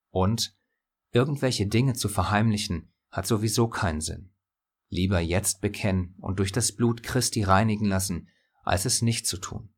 Und 0.10 0.56
irgendwelche 1.12 1.68
Dinge 1.68 1.94
zu 1.94 2.10
verheimlichen, 2.10 2.92
hat 3.10 3.28
sowieso 3.28 3.68
keinen 3.68 4.02
Sinn. 4.02 4.30
lieber 4.94 5.22
jetzt 5.22 5.62
bekennen 5.62 6.16
und 6.20 6.40
durch 6.40 6.52
das 6.52 6.74
Blut 6.74 7.02
Christi 7.02 7.44
reinigen 7.44 7.86
lassen, 7.86 8.28
als 8.64 8.84
es 8.84 9.02
nicht 9.02 9.26
zu 9.26 9.38
tun. 9.38 9.74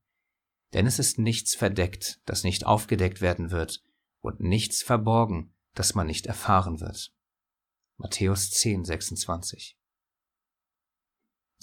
Denn 0.74 0.88
es 0.88 0.98
ist 0.98 1.20
nichts 1.20 1.54
verdeckt, 1.54 2.20
das 2.26 2.44
nicht 2.44 2.66
aufgedeckt 2.66 3.22
werden 3.22 3.52
wird, 3.52 3.84
und 4.22 4.40
nichts 4.40 4.82
verborgen, 4.82 5.54
das 5.76 5.94
man 5.94 6.08
nicht 6.08 6.26
erfahren 6.26 6.80
wird. 6.80 7.14
Matthäus 7.98 8.50
10, 8.50 8.86
26. 8.86 9.78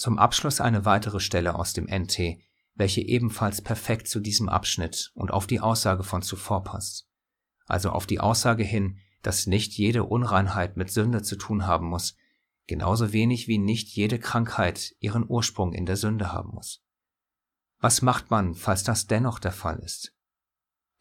Zum 0.01 0.19
Abschluss 0.19 0.63
eine 0.63 0.87
weitere 0.87 1.21
Stelle 1.21 1.57
aus 1.57 1.75
dem 1.75 1.85
NT, 1.85 2.39
welche 2.75 3.03
ebenfalls 3.03 3.61
perfekt 3.61 4.09
zu 4.09 4.21
diesem 4.21 4.49
Abschnitt 4.49 5.11
und 5.13 5.31
auf 5.31 5.47
die 5.47 5.61
Aussage 5.61 6.05
von 6.05 6.23
zuvor 6.23 6.65
passt. 6.65 7.07
Also 7.67 7.91
auf 7.91 8.07
die 8.07 8.19
Aussage 8.19 8.65
hin, 8.65 8.97
dass 9.21 9.47
nicht 9.47 9.75
jede 9.75 10.05
Unreinheit 10.05 10.79
mit 10.79 10.91
Sünde 10.91 11.21
zu 11.21 11.37
tun 11.37 11.67
haben 11.67 11.87
muss, 11.87 12.17
genauso 12.67 13.13
wenig 13.13 13.47
wie 13.47 13.59
nicht 13.59 13.89
jede 13.89 14.19
Krankheit 14.19 14.97
ihren 15.01 15.29
Ursprung 15.29 15.75
in 15.75 15.85
der 15.85 15.99
Sünde 15.99 16.33
haben 16.33 16.55
muss. 16.55 16.83
Was 17.79 18.01
macht 18.01 18.31
man, 18.31 18.55
falls 18.55 18.83
das 18.83 19.07
dennoch 19.07 19.39
der 19.39 19.53
Fall 19.53 19.81
ist? 19.81 20.17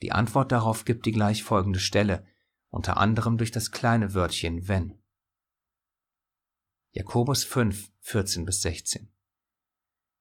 Die 0.02 0.12
Antwort 0.12 0.52
darauf 0.52 0.84
gibt 0.84 1.06
die 1.06 1.14
gleich 1.14 1.42
folgende 1.46 1.80
Stelle, 1.80 2.26
unter 2.68 2.98
anderem 2.98 3.38
durch 3.38 3.52
das 3.52 3.72
kleine 3.72 4.14
Wörtchen 4.14 4.68
wenn. 4.68 5.00
Jakobus 6.92 7.44
5, 7.44 7.92
14 8.10 8.44
bis 8.44 8.64
16. 8.64 9.08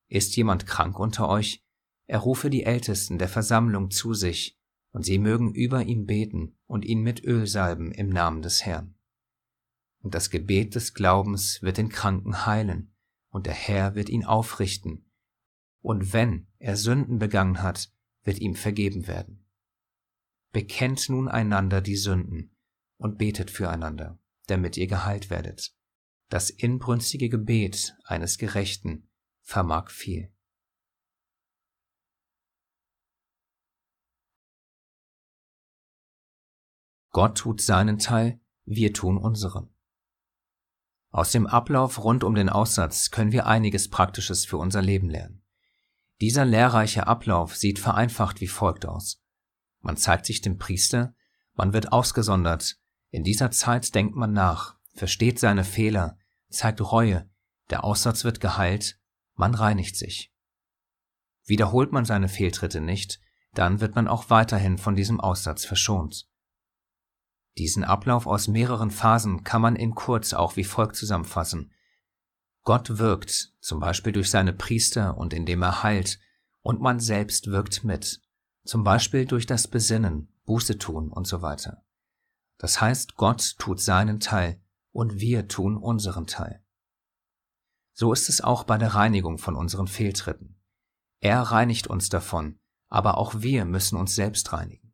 Ist 0.08 0.36
jemand 0.36 0.66
krank 0.66 0.98
unter 0.98 1.26
euch, 1.30 1.64
er 2.06 2.18
rufe 2.18 2.50
die 2.50 2.64
Ältesten 2.64 3.18
der 3.18 3.30
Versammlung 3.30 3.90
zu 3.90 4.12
sich, 4.12 4.58
und 4.92 5.04
sie 5.04 5.18
mögen 5.18 5.54
über 5.54 5.82
ihn 5.82 6.04
beten 6.04 6.58
und 6.66 6.84
ihn 6.84 7.00
mit 7.00 7.24
Öl 7.24 7.46
salben 7.46 7.90
im 7.92 8.10
Namen 8.10 8.42
des 8.42 8.66
Herrn. 8.66 8.94
Und 10.00 10.14
das 10.14 10.28
Gebet 10.28 10.74
des 10.74 10.92
Glaubens 10.92 11.62
wird 11.62 11.78
den 11.78 11.88
Kranken 11.88 12.44
heilen, 12.44 12.94
und 13.30 13.46
der 13.46 13.54
Herr 13.54 13.94
wird 13.94 14.10
ihn 14.10 14.24
aufrichten, 14.24 15.10
und 15.80 16.12
wenn 16.12 16.46
er 16.58 16.76
Sünden 16.76 17.18
begangen 17.18 17.62
hat, 17.62 17.90
wird 18.22 18.38
ihm 18.38 18.54
vergeben 18.54 19.06
werden. 19.06 19.46
Bekennt 20.52 21.08
nun 21.08 21.26
einander 21.26 21.80
die 21.80 21.96
Sünden 21.96 22.54
und 22.98 23.16
betet 23.16 23.50
füreinander, 23.50 24.18
damit 24.46 24.76
ihr 24.76 24.88
geheilt 24.88 25.30
werdet. 25.30 25.77
Das 26.28 26.50
inbrünstige 26.50 27.30
Gebet 27.30 27.96
eines 28.04 28.36
Gerechten 28.36 29.08
vermag 29.40 29.90
viel. 29.90 30.30
Gott 37.10 37.38
tut 37.38 37.62
seinen 37.62 37.98
Teil, 37.98 38.40
wir 38.64 38.92
tun 38.92 39.16
unseren. 39.16 39.74
Aus 41.10 41.32
dem 41.32 41.46
Ablauf 41.46 42.04
rund 42.04 42.22
um 42.22 42.34
den 42.34 42.50
Aussatz 42.50 43.10
können 43.10 43.32
wir 43.32 43.46
einiges 43.46 43.88
Praktisches 43.88 44.44
für 44.44 44.58
unser 44.58 44.82
Leben 44.82 45.08
lernen. 45.08 45.42
Dieser 46.20 46.44
lehrreiche 46.44 47.06
Ablauf 47.06 47.56
sieht 47.56 47.78
vereinfacht 47.78 48.42
wie 48.42 48.48
folgt 48.48 48.84
aus. 48.84 49.22
Man 49.80 49.96
zeigt 49.96 50.26
sich 50.26 50.42
dem 50.42 50.58
Priester, 50.58 51.14
man 51.54 51.72
wird 51.72 51.92
ausgesondert, 51.92 52.78
in 53.10 53.24
dieser 53.24 53.50
Zeit 53.50 53.94
denkt 53.94 54.14
man 54.14 54.32
nach, 54.32 54.77
versteht 54.98 55.38
seine 55.38 55.64
Fehler, 55.64 56.18
zeigt 56.50 56.80
Reue, 56.80 57.30
der 57.70 57.84
Aussatz 57.84 58.24
wird 58.24 58.40
geheilt, 58.40 58.98
man 59.34 59.54
reinigt 59.54 59.96
sich. 59.96 60.34
Wiederholt 61.44 61.92
man 61.92 62.04
seine 62.04 62.28
Fehltritte 62.28 62.80
nicht, 62.80 63.20
dann 63.54 63.80
wird 63.80 63.94
man 63.94 64.08
auch 64.08 64.28
weiterhin 64.28 64.76
von 64.76 64.96
diesem 64.96 65.20
Aussatz 65.20 65.64
verschont. 65.64 66.28
Diesen 67.56 67.84
Ablauf 67.84 68.26
aus 68.26 68.48
mehreren 68.48 68.90
Phasen 68.90 69.44
kann 69.44 69.62
man 69.62 69.76
in 69.76 69.94
kurz 69.94 70.32
auch 70.32 70.56
wie 70.56 70.64
folgt 70.64 70.96
zusammenfassen. 70.96 71.72
Gott 72.64 72.98
wirkt, 72.98 73.54
zum 73.60 73.80
Beispiel 73.80 74.12
durch 74.12 74.30
seine 74.30 74.52
Priester 74.52 75.16
und 75.16 75.32
indem 75.32 75.62
er 75.62 75.82
heilt, 75.82 76.20
und 76.60 76.80
man 76.80 77.00
selbst 77.00 77.46
wirkt 77.46 77.84
mit, 77.84 78.20
zum 78.64 78.84
Beispiel 78.84 79.24
durch 79.24 79.46
das 79.46 79.68
Besinnen, 79.68 80.28
Buße 80.44 80.78
tun 80.78 81.10
und 81.10 81.26
so 81.26 81.40
weiter. 81.40 81.84
Das 82.58 82.80
heißt, 82.80 83.14
Gott 83.14 83.54
tut 83.58 83.80
seinen 83.80 84.20
Teil 84.20 84.60
und 84.98 85.20
wir 85.20 85.46
tun 85.46 85.76
unseren 85.76 86.26
Teil. 86.26 86.60
So 87.92 88.12
ist 88.12 88.28
es 88.28 88.40
auch 88.40 88.64
bei 88.64 88.78
der 88.78 88.96
Reinigung 88.96 89.38
von 89.38 89.54
unseren 89.54 89.86
Fehltritten. 89.86 90.60
Er 91.20 91.40
reinigt 91.40 91.86
uns 91.86 92.08
davon, 92.08 92.58
aber 92.88 93.16
auch 93.16 93.40
wir 93.40 93.64
müssen 93.64 93.96
uns 93.96 94.16
selbst 94.16 94.52
reinigen. 94.52 94.92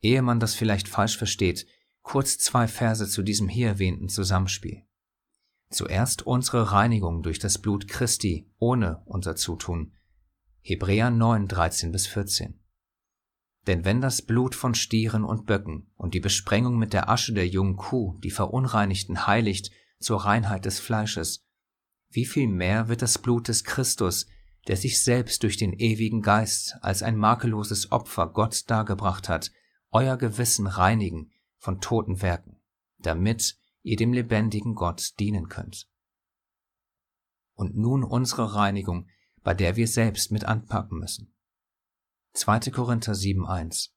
Ehe 0.00 0.22
man 0.22 0.40
das 0.40 0.54
vielleicht 0.54 0.88
falsch 0.88 1.18
versteht, 1.18 1.66
kurz 2.00 2.38
zwei 2.38 2.66
Verse 2.68 3.06
zu 3.06 3.22
diesem 3.22 3.50
hier 3.50 3.68
erwähnten 3.68 4.08
Zusammenspiel. 4.08 4.86
Zuerst 5.68 6.22
unsere 6.22 6.72
Reinigung 6.72 7.22
durch 7.22 7.38
das 7.38 7.58
Blut 7.58 7.86
Christi 7.86 8.50
ohne 8.56 9.02
unser 9.04 9.36
Zutun. 9.36 9.92
Hebräer 10.62 11.10
9, 11.10 11.48
13 11.48 11.92
bis 11.92 12.06
14. 12.06 12.57
Denn 13.68 13.84
wenn 13.84 14.00
das 14.00 14.22
Blut 14.22 14.54
von 14.54 14.74
Stieren 14.74 15.24
und 15.24 15.44
Böcken 15.44 15.92
und 15.96 16.14
die 16.14 16.20
Besprengung 16.20 16.78
mit 16.78 16.94
der 16.94 17.10
Asche 17.10 17.34
der 17.34 17.46
jungen 17.46 17.76
Kuh 17.76 18.18
die 18.24 18.30
Verunreinigten 18.30 19.26
heiligt 19.26 19.70
zur 20.00 20.24
Reinheit 20.24 20.64
des 20.64 20.80
Fleisches, 20.80 21.44
wie 22.08 22.24
viel 22.24 22.48
mehr 22.48 22.88
wird 22.88 23.02
das 23.02 23.18
Blut 23.18 23.46
des 23.46 23.64
Christus, 23.64 24.26
der 24.68 24.78
sich 24.78 25.02
selbst 25.02 25.42
durch 25.42 25.58
den 25.58 25.74
ewigen 25.74 26.22
Geist 26.22 26.78
als 26.80 27.02
ein 27.02 27.18
makelloses 27.18 27.92
Opfer 27.92 28.28
Gott 28.28 28.70
dargebracht 28.70 29.28
hat, 29.28 29.52
euer 29.90 30.16
Gewissen 30.16 30.66
reinigen 30.66 31.30
von 31.58 31.82
toten 31.82 32.22
Werken, 32.22 32.56
damit 32.96 33.58
ihr 33.82 33.96
dem 33.96 34.14
lebendigen 34.14 34.76
Gott 34.76 35.20
dienen 35.20 35.50
könnt. 35.50 35.90
Und 37.52 37.76
nun 37.76 38.02
unsere 38.02 38.54
Reinigung, 38.54 39.08
bei 39.42 39.52
der 39.52 39.76
wir 39.76 39.88
selbst 39.88 40.32
mit 40.32 40.46
anpacken 40.46 40.98
müssen. 40.98 41.34
2. 42.34 42.70
Korinther 42.70 43.12
7.1 43.12 43.90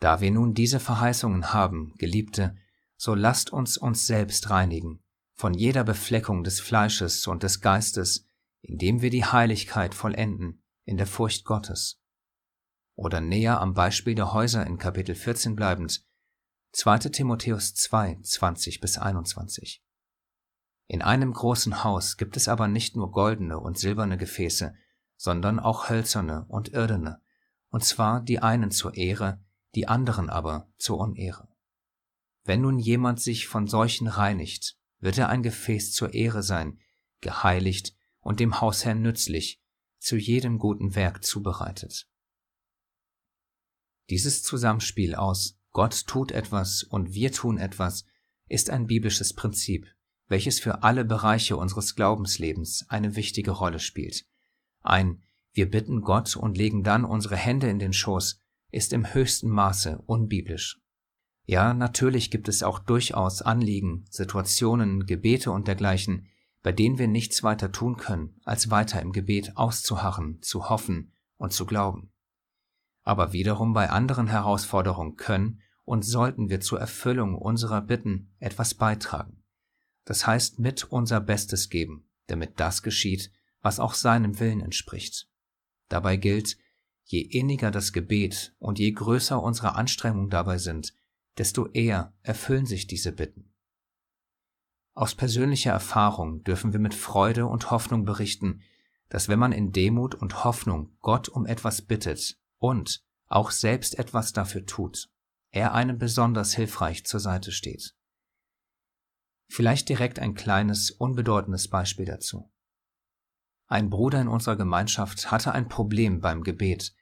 Da 0.00 0.20
wir 0.20 0.30
nun 0.30 0.54
diese 0.54 0.80
Verheißungen 0.80 1.52
haben, 1.52 1.94
Geliebte, 1.98 2.56
so 2.96 3.14
lasst 3.14 3.52
uns 3.52 3.76
uns 3.76 4.06
selbst 4.06 4.50
reinigen, 4.50 5.02
von 5.34 5.54
jeder 5.54 5.84
Befleckung 5.84 6.42
des 6.42 6.58
Fleisches 6.60 7.26
und 7.26 7.42
des 7.42 7.60
Geistes, 7.60 8.26
indem 8.60 9.02
wir 9.02 9.10
die 9.10 9.24
Heiligkeit 9.24 9.94
vollenden 9.94 10.62
in 10.84 10.96
der 10.96 11.06
Furcht 11.06 11.44
Gottes. 11.44 12.00
Oder 12.96 13.20
näher 13.20 13.60
am 13.60 13.74
Beispiel 13.74 14.16
der 14.16 14.32
Häuser 14.32 14.66
in 14.66 14.78
Kapitel 14.78 15.14
14 15.14 15.54
bleibend, 15.54 16.04
2. 16.72 16.98
Timotheus 17.10 17.74
2, 17.74 18.18
20 18.22 18.80
bis 18.80 18.98
21. 18.98 19.82
In 20.88 21.02
einem 21.02 21.32
großen 21.32 21.84
Haus 21.84 22.16
gibt 22.16 22.36
es 22.36 22.48
aber 22.48 22.66
nicht 22.66 22.96
nur 22.96 23.12
goldene 23.12 23.60
und 23.60 23.78
silberne 23.78 24.16
Gefäße, 24.18 24.74
sondern 25.18 25.60
auch 25.60 25.90
hölzerne 25.90 26.46
und 26.48 26.68
irdene, 26.68 27.20
und 27.68 27.84
zwar 27.84 28.22
die 28.22 28.38
einen 28.38 28.70
zur 28.70 28.94
Ehre, 28.94 29.44
die 29.74 29.88
anderen 29.88 30.30
aber 30.30 30.72
zur 30.78 30.98
Unehre. 30.98 31.48
Wenn 32.44 32.62
nun 32.62 32.78
jemand 32.78 33.20
sich 33.20 33.46
von 33.46 33.66
solchen 33.66 34.06
reinigt, 34.06 34.78
wird 35.00 35.18
er 35.18 35.28
ein 35.28 35.42
Gefäß 35.42 35.92
zur 35.92 36.14
Ehre 36.14 36.42
sein, 36.42 36.78
geheiligt 37.20 37.94
und 38.20 38.40
dem 38.40 38.60
Hausherrn 38.60 39.02
nützlich, 39.02 39.60
zu 39.98 40.16
jedem 40.16 40.58
guten 40.58 40.94
Werk 40.94 41.24
zubereitet. 41.24 42.08
Dieses 44.08 44.42
Zusammenspiel 44.42 45.14
aus 45.14 45.58
Gott 45.72 46.06
tut 46.06 46.32
etwas 46.32 46.84
und 46.84 47.12
wir 47.12 47.32
tun 47.32 47.58
etwas, 47.58 48.04
ist 48.48 48.70
ein 48.70 48.86
biblisches 48.86 49.34
Prinzip, 49.34 49.86
welches 50.28 50.60
für 50.60 50.82
alle 50.82 51.04
Bereiche 51.04 51.56
unseres 51.56 51.96
Glaubenslebens 51.96 52.86
eine 52.88 53.16
wichtige 53.16 53.50
Rolle 53.50 53.80
spielt. 53.80 54.24
Ein 54.88 55.22
Wir 55.52 55.70
bitten 55.70 56.02
Gott 56.02 56.36
und 56.36 56.56
legen 56.56 56.82
dann 56.82 57.04
unsere 57.04 57.36
Hände 57.36 57.68
in 57.68 57.78
den 57.78 57.92
Schoß 57.92 58.40
ist 58.70 58.92
im 58.92 59.12
höchsten 59.14 59.48
Maße 59.48 60.02
unbiblisch. 60.06 60.80
Ja, 61.46 61.72
natürlich 61.72 62.30
gibt 62.30 62.48
es 62.48 62.62
auch 62.62 62.78
durchaus 62.78 63.40
Anliegen, 63.40 64.04
Situationen, 64.10 65.06
Gebete 65.06 65.50
und 65.50 65.66
dergleichen, 65.68 66.28
bei 66.62 66.72
denen 66.72 66.98
wir 66.98 67.08
nichts 67.08 67.42
weiter 67.42 67.72
tun 67.72 67.96
können, 67.96 68.40
als 68.44 68.70
weiter 68.70 69.00
im 69.00 69.12
Gebet 69.12 69.56
auszuharren, 69.56 70.42
zu 70.42 70.68
hoffen 70.68 71.12
und 71.38 71.52
zu 71.52 71.64
glauben 71.64 72.12
aber 73.08 73.32
wiederum 73.32 73.72
bei 73.72 73.88
anderen 73.88 74.26
Herausforderungen 74.26 75.16
können 75.16 75.62
und 75.86 76.04
sollten 76.04 76.50
wir 76.50 76.60
zur 76.60 76.78
Erfüllung 76.78 77.36
unserer 77.36 77.80
Bitten 77.80 78.34
etwas 78.38 78.74
beitragen. 78.74 79.42
Das 80.04 80.26
heißt, 80.26 80.58
mit 80.58 80.84
unser 80.84 81.18
Bestes 81.18 81.70
geben, 81.70 82.06
damit 82.26 82.60
das 82.60 82.82
geschieht, 82.82 83.32
was 83.68 83.80
auch 83.80 83.92
seinem 83.92 84.40
Willen 84.40 84.62
entspricht. 84.62 85.28
Dabei 85.90 86.16
gilt, 86.16 86.56
je 87.04 87.20
inniger 87.20 87.70
das 87.70 87.92
Gebet 87.92 88.54
und 88.58 88.78
je 88.78 88.90
größer 88.90 89.42
unsere 89.42 89.74
Anstrengungen 89.74 90.30
dabei 90.30 90.56
sind, 90.56 90.94
desto 91.36 91.66
eher 91.66 92.14
erfüllen 92.22 92.64
sich 92.64 92.86
diese 92.86 93.12
Bitten. 93.12 93.52
Aus 94.94 95.14
persönlicher 95.14 95.72
Erfahrung 95.72 96.42
dürfen 96.44 96.72
wir 96.72 96.80
mit 96.80 96.94
Freude 96.94 97.44
und 97.44 97.70
Hoffnung 97.70 98.06
berichten, 98.06 98.62
dass 99.10 99.28
wenn 99.28 99.38
man 99.38 99.52
in 99.52 99.70
Demut 99.70 100.14
und 100.14 100.44
Hoffnung 100.44 100.96
Gott 101.00 101.28
um 101.28 101.44
etwas 101.44 101.82
bittet, 101.82 102.38
und 102.56 103.04
auch 103.26 103.50
selbst 103.50 103.98
etwas 103.98 104.32
dafür 104.32 104.64
tut, 104.64 105.10
er 105.50 105.74
einem 105.74 105.98
besonders 105.98 106.54
hilfreich 106.54 107.04
zur 107.04 107.20
Seite 107.20 107.52
steht. 107.52 107.94
Vielleicht 109.46 109.90
direkt 109.90 110.20
ein 110.20 110.32
kleines, 110.32 110.90
unbedeutendes 110.90 111.68
Beispiel 111.68 112.06
dazu. 112.06 112.50
Ein 113.68 113.90
Bruder 113.90 114.20
in 114.22 114.28
unserer 114.28 114.56
Gemeinschaft 114.56 115.30
hatte 115.30 115.52
ein 115.52 115.68
Problem 115.68 116.20
beim 116.20 116.42
Gebet. 116.42 116.94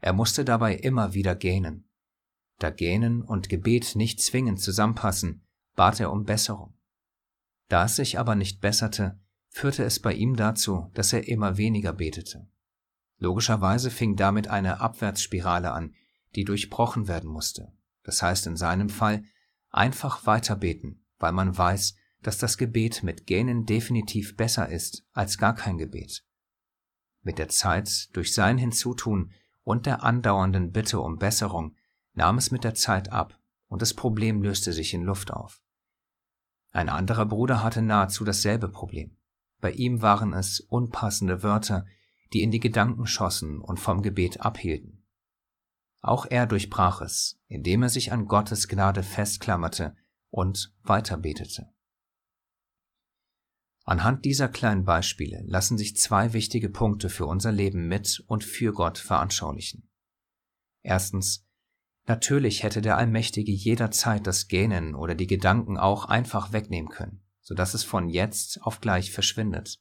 Er 0.00 0.12
musste 0.12 0.44
dabei 0.44 0.76
immer 0.76 1.12
wieder 1.12 1.34
gähnen. 1.34 1.88
Da 2.60 2.70
Gähnen 2.70 3.22
und 3.22 3.48
Gebet 3.48 3.96
nicht 3.96 4.22
zwingend 4.22 4.60
zusammenpassen, 4.60 5.44
bat 5.74 5.98
er 5.98 6.12
um 6.12 6.24
Besserung. 6.24 6.78
Da 7.68 7.86
es 7.86 7.96
sich 7.96 8.18
aber 8.18 8.36
nicht 8.36 8.60
besserte, 8.60 9.18
führte 9.48 9.82
es 9.82 10.00
bei 10.00 10.14
ihm 10.14 10.36
dazu, 10.36 10.88
dass 10.94 11.12
er 11.12 11.26
immer 11.26 11.56
weniger 11.56 11.92
betete. 11.92 12.46
Logischerweise 13.18 13.90
fing 13.90 14.14
damit 14.14 14.46
eine 14.46 14.80
Abwärtsspirale 14.80 15.72
an, 15.72 15.94
die 16.36 16.44
durchbrochen 16.44 17.08
werden 17.08 17.30
musste. 17.30 17.72
Das 18.04 18.22
heißt 18.22 18.46
in 18.46 18.56
seinem 18.56 18.88
Fall 18.88 19.24
einfach 19.70 20.26
weiter 20.26 20.54
beten, 20.54 21.04
weil 21.18 21.32
man 21.32 21.56
weiß, 21.56 21.96
dass 22.24 22.38
das 22.38 22.58
Gebet 22.58 23.02
mit 23.02 23.26
Gähnen 23.26 23.66
definitiv 23.66 24.36
besser 24.36 24.68
ist 24.68 25.04
als 25.12 25.38
gar 25.38 25.54
kein 25.54 25.78
Gebet. 25.78 26.24
Mit 27.22 27.38
der 27.38 27.48
Zeit, 27.48 28.08
durch 28.16 28.34
sein 28.34 28.58
Hinzutun 28.58 29.32
und 29.62 29.86
der 29.86 30.02
andauernden 30.02 30.72
Bitte 30.72 31.00
um 31.00 31.18
Besserung, 31.18 31.76
nahm 32.14 32.38
es 32.38 32.50
mit 32.50 32.64
der 32.64 32.74
Zeit 32.74 33.12
ab 33.12 33.38
und 33.68 33.82
das 33.82 33.94
Problem 33.94 34.42
löste 34.42 34.72
sich 34.72 34.94
in 34.94 35.02
Luft 35.02 35.32
auf. 35.32 35.62
Ein 36.70 36.88
anderer 36.88 37.26
Bruder 37.26 37.62
hatte 37.62 37.82
nahezu 37.82 38.24
dasselbe 38.24 38.68
Problem. 38.68 39.16
Bei 39.60 39.70
ihm 39.70 40.02
waren 40.02 40.32
es 40.32 40.60
unpassende 40.60 41.42
Wörter, 41.42 41.86
die 42.32 42.42
in 42.42 42.50
die 42.50 42.60
Gedanken 42.60 43.06
schossen 43.06 43.60
und 43.60 43.78
vom 43.78 44.02
Gebet 44.02 44.40
abhielten. 44.40 45.06
Auch 46.00 46.26
er 46.26 46.46
durchbrach 46.46 47.00
es, 47.00 47.38
indem 47.48 47.82
er 47.82 47.88
sich 47.88 48.12
an 48.12 48.26
Gottes 48.26 48.68
Gnade 48.68 49.02
festklammerte 49.02 49.94
und 50.30 50.74
weiterbetete. 50.82 51.73
Anhand 53.84 54.24
dieser 54.24 54.48
kleinen 54.48 54.84
Beispiele 54.84 55.42
lassen 55.46 55.76
sich 55.76 55.96
zwei 55.96 56.32
wichtige 56.32 56.70
Punkte 56.70 57.10
für 57.10 57.26
unser 57.26 57.52
Leben 57.52 57.86
mit 57.86 58.24
und 58.26 58.42
für 58.42 58.72
Gott 58.72 58.96
veranschaulichen. 58.96 59.90
Erstens, 60.82 61.46
natürlich 62.06 62.62
hätte 62.62 62.80
der 62.80 62.96
Allmächtige 62.96 63.52
jederzeit 63.52 64.26
das 64.26 64.48
Gähnen 64.48 64.94
oder 64.94 65.14
die 65.14 65.26
Gedanken 65.26 65.76
auch 65.76 66.06
einfach 66.06 66.52
wegnehmen 66.52 66.90
können, 66.90 67.22
so 67.42 67.54
dass 67.54 67.74
es 67.74 67.84
von 67.84 68.08
jetzt 68.08 68.62
auf 68.62 68.80
gleich 68.80 69.12
verschwindet. 69.12 69.78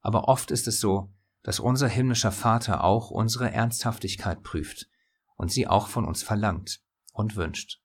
Aber 0.00 0.28
oft 0.28 0.52
ist 0.52 0.68
es 0.68 0.78
so, 0.78 1.12
dass 1.42 1.58
unser 1.58 1.88
himmlischer 1.88 2.32
Vater 2.32 2.84
auch 2.84 3.10
unsere 3.10 3.50
Ernsthaftigkeit 3.50 4.44
prüft 4.44 4.88
und 5.34 5.50
sie 5.50 5.66
auch 5.66 5.88
von 5.88 6.04
uns 6.04 6.22
verlangt 6.22 6.80
und 7.12 7.34
wünscht. 7.34 7.80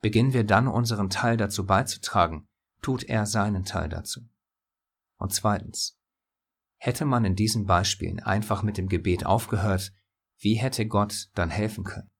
Beginnen 0.00 0.32
wir 0.32 0.44
dann 0.44 0.66
unseren 0.66 1.10
Teil 1.10 1.36
dazu 1.36 1.64
beizutragen, 1.64 2.48
tut 2.82 3.04
er 3.04 3.26
seinen 3.26 3.64
Teil 3.64 3.88
dazu. 3.88 4.28
Und 5.24 5.32
zweitens, 5.32 5.98
hätte 6.76 7.06
man 7.06 7.24
in 7.24 7.34
diesen 7.34 7.64
Beispielen 7.64 8.20
einfach 8.20 8.62
mit 8.62 8.76
dem 8.76 8.90
Gebet 8.90 9.24
aufgehört, 9.24 9.94
wie 10.36 10.56
hätte 10.56 10.86
Gott 10.86 11.30
dann 11.34 11.48
helfen 11.48 11.84
können? 11.84 12.10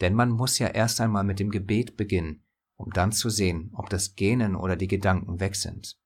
Denn 0.00 0.14
man 0.14 0.30
muss 0.30 0.58
ja 0.58 0.68
erst 0.68 0.98
einmal 1.02 1.24
mit 1.24 1.40
dem 1.40 1.50
Gebet 1.50 1.98
beginnen, 1.98 2.42
um 2.76 2.90
dann 2.90 3.12
zu 3.12 3.28
sehen, 3.28 3.70
ob 3.74 3.90
das 3.90 4.14
Gähnen 4.14 4.56
oder 4.56 4.76
die 4.76 4.88
Gedanken 4.88 5.40
weg 5.40 5.56
sind. 5.56 5.98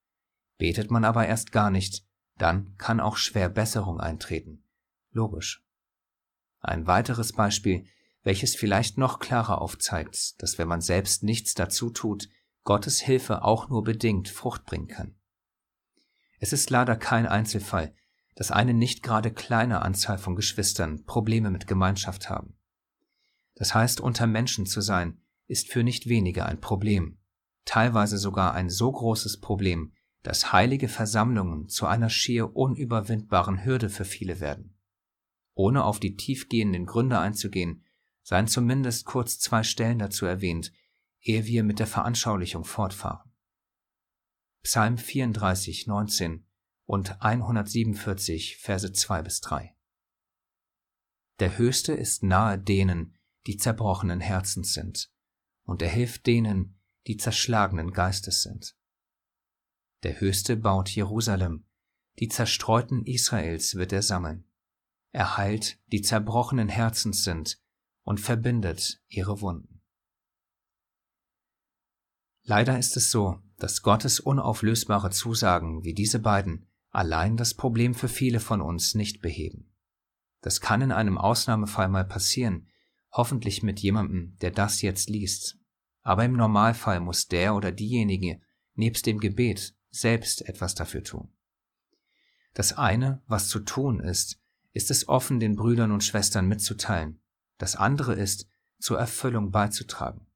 Betet 0.59 0.91
man 0.91 1.05
aber 1.05 1.29
erst 1.29 1.53
gar 1.53 1.71
nicht, 1.71 2.05
dann 2.39 2.77
kann 2.77 2.99
auch 2.99 3.17
schwer 3.17 3.49
Besserung 3.49 4.01
eintreten. 4.01 4.65
Logisch. 5.13 5.65
Ein 6.59 6.89
weiteres 6.89 7.35
Beispiel, 7.35 7.87
welches 8.25 8.57
vielleicht 8.57 8.99
noch 8.99 9.21
klarer 9.21 9.63
aufzeigt, 9.63 10.43
dass 10.43 10.59
wenn 10.59 10.67
man 10.67 10.81
selbst 10.81 11.23
nichts 11.23 11.55
dazu 11.55 11.89
tut, 11.91 12.29
Gottes 12.65 12.99
Hilfe 12.99 13.45
auch 13.45 13.69
nur 13.69 13.85
bedingt 13.85 14.29
Frucht 14.29 14.65
bringen 14.65 14.89
kann. 14.89 15.15
Es 16.43 16.55
ist 16.55 16.71
leider 16.71 16.97
kein 16.97 17.27
Einzelfall, 17.27 17.95
dass 18.35 18.51
eine 18.51 18.73
nicht 18.73 19.03
gerade 19.03 19.31
kleine 19.31 19.83
Anzahl 19.83 20.17
von 20.17 20.35
Geschwistern 20.35 21.05
Probleme 21.05 21.51
mit 21.51 21.67
Gemeinschaft 21.67 22.31
haben. 22.31 22.57
Das 23.55 23.75
heißt, 23.75 24.01
unter 24.01 24.27
Menschen 24.27 24.65
zu 24.65 24.81
sein, 24.81 25.21
ist 25.47 25.69
für 25.69 25.85
nicht 25.85 26.09
wenige 26.09 26.47
ein 26.47 26.59
Problem, 26.59 27.19
teilweise 27.67 28.17
sogar 28.17 28.55
ein 28.55 28.71
so 28.71 28.91
großes 28.91 29.41
Problem, 29.41 29.93
dass 30.23 30.53
heilige 30.53 30.89
Versammlungen 30.89 31.69
zu 31.69 31.87
einer 31.87 32.09
schier 32.09 32.57
unüberwindbaren 32.57 33.65
Hürde 33.65 33.91
für 33.91 34.07
viele 34.07 34.41
werden. 34.41 34.79
Ohne 35.55 35.85
auf 35.85 36.01
die 36.01 36.17
tiefgehenden 36.17 36.87
Gründe 36.87 37.19
einzugehen, 37.19 37.85
seien 38.23 38.49
zumindest 38.49 39.05
kurz 39.05 39.39
zwei 39.39 39.63
Stellen 39.63 39.99
dazu 39.99 40.25
erwähnt, 40.25 40.73
ehe 41.21 41.45
wir 41.45 41.65
mit 41.65 41.79
der 41.79 41.87
Veranschaulichung 41.87 42.65
fortfahren. 42.65 43.30
Psalm 44.63 44.99
34, 44.99 45.87
19 45.87 46.47
und 46.85 47.23
147, 47.23 48.59
Verse 48.59 48.93
2 48.93 49.23
bis 49.23 49.41
3. 49.41 49.75
Der 51.39 51.57
Höchste 51.57 51.95
ist 51.95 52.23
nahe 52.23 52.59
denen, 52.59 53.17
die 53.47 53.57
zerbrochenen 53.57 54.21
Herzens 54.21 54.75
sind, 54.75 55.11
und 55.65 55.81
er 55.81 55.89
hilft 55.89 56.27
denen, 56.27 56.79
die 57.07 57.17
zerschlagenen 57.17 57.93
Geistes 57.93 58.43
sind. 58.43 58.77
Der 60.03 60.21
Höchste 60.21 60.57
baut 60.57 60.91
Jerusalem, 60.91 61.67
die 62.19 62.29
zerstreuten 62.29 63.07
Israels 63.07 63.77
wird 63.77 63.93
er 63.95 64.03
sammeln. 64.03 64.45
Er 65.13 65.39
heilt, 65.39 65.79
die 65.87 66.03
zerbrochenen 66.03 66.69
Herzens 66.69 67.25
sind, 67.25 67.63
und 68.03 68.21
verbindet 68.21 69.03
ihre 69.09 69.41
Wunden. 69.41 69.83
Leider 72.43 72.79
ist 72.79 72.97
es 72.97 73.11
so, 73.11 73.41
dass 73.61 73.83
Gottes 73.83 74.19
unauflösbare 74.19 75.11
Zusagen 75.11 75.85
wie 75.85 75.95
diese 75.95 76.19
beiden 76.19 76.67
allein 76.91 77.37
das 77.37 77.55
Problem 77.55 77.95
für 77.95 78.09
viele 78.09 78.41
von 78.41 78.61
uns 78.61 78.95
nicht 78.95 79.21
beheben. 79.21 79.71
Das 80.41 80.61
kann 80.61 80.81
in 80.81 80.91
einem 80.91 81.19
Ausnahmefall 81.19 81.89
mal 81.89 82.05
passieren, 82.05 82.67
hoffentlich 83.13 83.63
mit 83.63 83.81
jemandem, 83.81 84.37
der 84.41 84.51
das 84.51 84.83
jetzt 84.83 85.09
liest. 85.09 85.59
Aber 86.03 86.25
im 86.25 86.33
Normalfall 86.33 87.01
muss 87.01 87.29
der 87.29 87.55
oder 87.55 87.71
diejenige 87.71 88.41
nebst 88.75 89.07
dem 89.07 89.21
Gebet 89.21 89.77
selbst 89.91 90.49
etwas 90.49 90.75
dafür 90.75 91.05
tun. 91.05 91.33
Das 92.55 92.73
eine, 92.73 93.23
was 93.27 93.49
zu 93.49 93.61
tun 93.61 94.01
ist, 94.01 94.41
ist 94.73 94.91
es 94.91 95.09
offen 95.09 95.39
den 95.39 95.57
Brüdern 95.57 95.93
und 95.93 96.03
Schwestern 96.03 96.49
mitzuteilen. 96.49 97.21
Das 97.59 97.77
andere 97.77 98.15
ist, 98.15 98.49
zur 98.79 98.99
Erfüllung 98.99 99.51
beizutragen. 99.51 100.27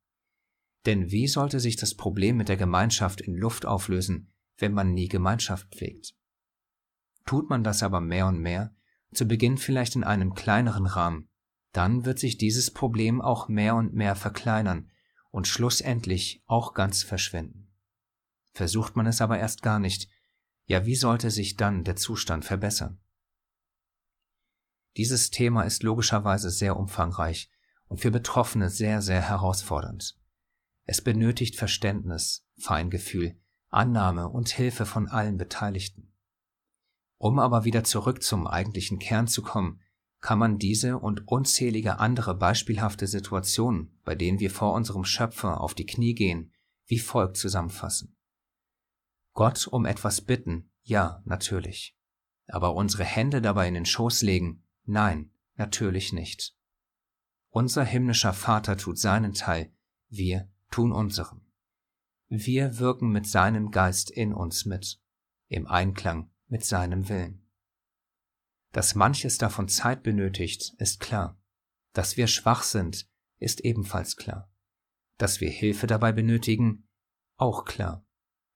Denn 0.86 1.10
wie 1.10 1.28
sollte 1.28 1.60
sich 1.60 1.76
das 1.76 1.94
Problem 1.94 2.36
mit 2.36 2.48
der 2.48 2.56
Gemeinschaft 2.56 3.20
in 3.20 3.34
Luft 3.34 3.64
auflösen, 3.64 4.32
wenn 4.58 4.72
man 4.72 4.92
nie 4.92 5.08
Gemeinschaft 5.08 5.74
pflegt? 5.74 6.14
Tut 7.24 7.48
man 7.48 7.64
das 7.64 7.82
aber 7.82 8.00
mehr 8.00 8.26
und 8.26 8.38
mehr, 8.40 8.74
zu 9.14 9.26
Beginn 9.26 9.56
vielleicht 9.56 9.96
in 9.96 10.04
einem 10.04 10.34
kleineren 10.34 10.86
Rahmen, 10.86 11.28
dann 11.72 12.04
wird 12.04 12.18
sich 12.18 12.36
dieses 12.36 12.70
Problem 12.72 13.20
auch 13.20 13.48
mehr 13.48 13.74
und 13.74 13.94
mehr 13.94 14.14
verkleinern 14.14 14.90
und 15.30 15.48
schlussendlich 15.48 16.42
auch 16.46 16.74
ganz 16.74 17.02
verschwinden. 17.02 17.72
Versucht 18.52 18.94
man 18.94 19.06
es 19.06 19.20
aber 19.20 19.38
erst 19.38 19.62
gar 19.62 19.78
nicht, 19.80 20.08
ja 20.66 20.86
wie 20.86 20.94
sollte 20.94 21.30
sich 21.30 21.56
dann 21.56 21.82
der 21.82 21.96
Zustand 21.96 22.44
verbessern? 22.44 23.00
Dieses 24.96 25.30
Thema 25.30 25.62
ist 25.62 25.82
logischerweise 25.82 26.50
sehr 26.50 26.76
umfangreich 26.76 27.50
und 27.88 28.00
für 28.00 28.12
Betroffene 28.12 28.70
sehr, 28.70 29.02
sehr 29.02 29.22
herausfordernd. 29.22 30.16
Es 30.84 31.02
benötigt 31.02 31.56
Verständnis, 31.56 32.46
Feingefühl, 32.58 33.36
Annahme 33.68 34.28
und 34.28 34.48
Hilfe 34.50 34.86
von 34.86 35.08
allen 35.08 35.36
Beteiligten. 35.36 36.12
Um 37.18 37.38
aber 37.38 37.64
wieder 37.64 37.84
zurück 37.84 38.22
zum 38.22 38.46
eigentlichen 38.46 38.98
Kern 38.98 39.26
zu 39.26 39.42
kommen, 39.42 39.80
kann 40.20 40.38
man 40.38 40.58
diese 40.58 40.98
und 40.98 41.28
unzählige 41.28 41.98
andere 41.98 42.34
beispielhafte 42.34 43.06
Situationen, 43.06 43.98
bei 44.04 44.14
denen 44.14 44.40
wir 44.40 44.50
vor 44.50 44.72
unserem 44.72 45.04
Schöpfer 45.04 45.60
auf 45.60 45.74
die 45.74 45.86
Knie 45.86 46.14
gehen, 46.14 46.52
wie 46.86 46.98
folgt 46.98 47.36
zusammenfassen. 47.36 48.16
Gott 49.32 49.66
um 49.66 49.84
etwas 49.84 50.20
bitten, 50.20 50.70
ja, 50.82 51.22
natürlich. 51.24 51.96
Aber 52.46 52.74
unsere 52.74 53.04
Hände 53.04 53.42
dabei 53.42 53.68
in 53.68 53.74
den 53.74 53.86
Schoß 53.86 54.22
legen, 54.22 54.62
nein, 54.84 55.30
natürlich 55.56 56.12
nicht. 56.12 56.56
Unser 57.50 57.84
himmlischer 57.84 58.32
Vater 58.32 58.76
tut 58.76 58.98
seinen 58.98 59.32
Teil, 59.32 59.72
wir 60.08 60.48
tun 60.74 60.90
unseren. 60.90 61.40
Wir 62.28 62.80
wirken 62.80 63.12
mit 63.12 63.28
seinem 63.28 63.70
Geist 63.70 64.10
in 64.10 64.34
uns 64.34 64.64
mit, 64.64 65.00
im 65.46 65.68
Einklang 65.68 66.32
mit 66.48 66.64
seinem 66.64 67.08
Willen. 67.08 67.48
Dass 68.72 68.96
manches 68.96 69.38
davon 69.38 69.68
Zeit 69.68 70.02
benötigt, 70.02 70.74
ist 70.78 70.98
klar. 70.98 71.40
Dass 71.92 72.16
wir 72.16 72.26
schwach 72.26 72.64
sind, 72.64 73.08
ist 73.38 73.60
ebenfalls 73.60 74.16
klar. 74.16 74.52
Dass 75.16 75.40
wir 75.40 75.48
Hilfe 75.48 75.86
dabei 75.86 76.10
benötigen, 76.10 76.88
auch 77.36 77.66
klar. 77.66 78.04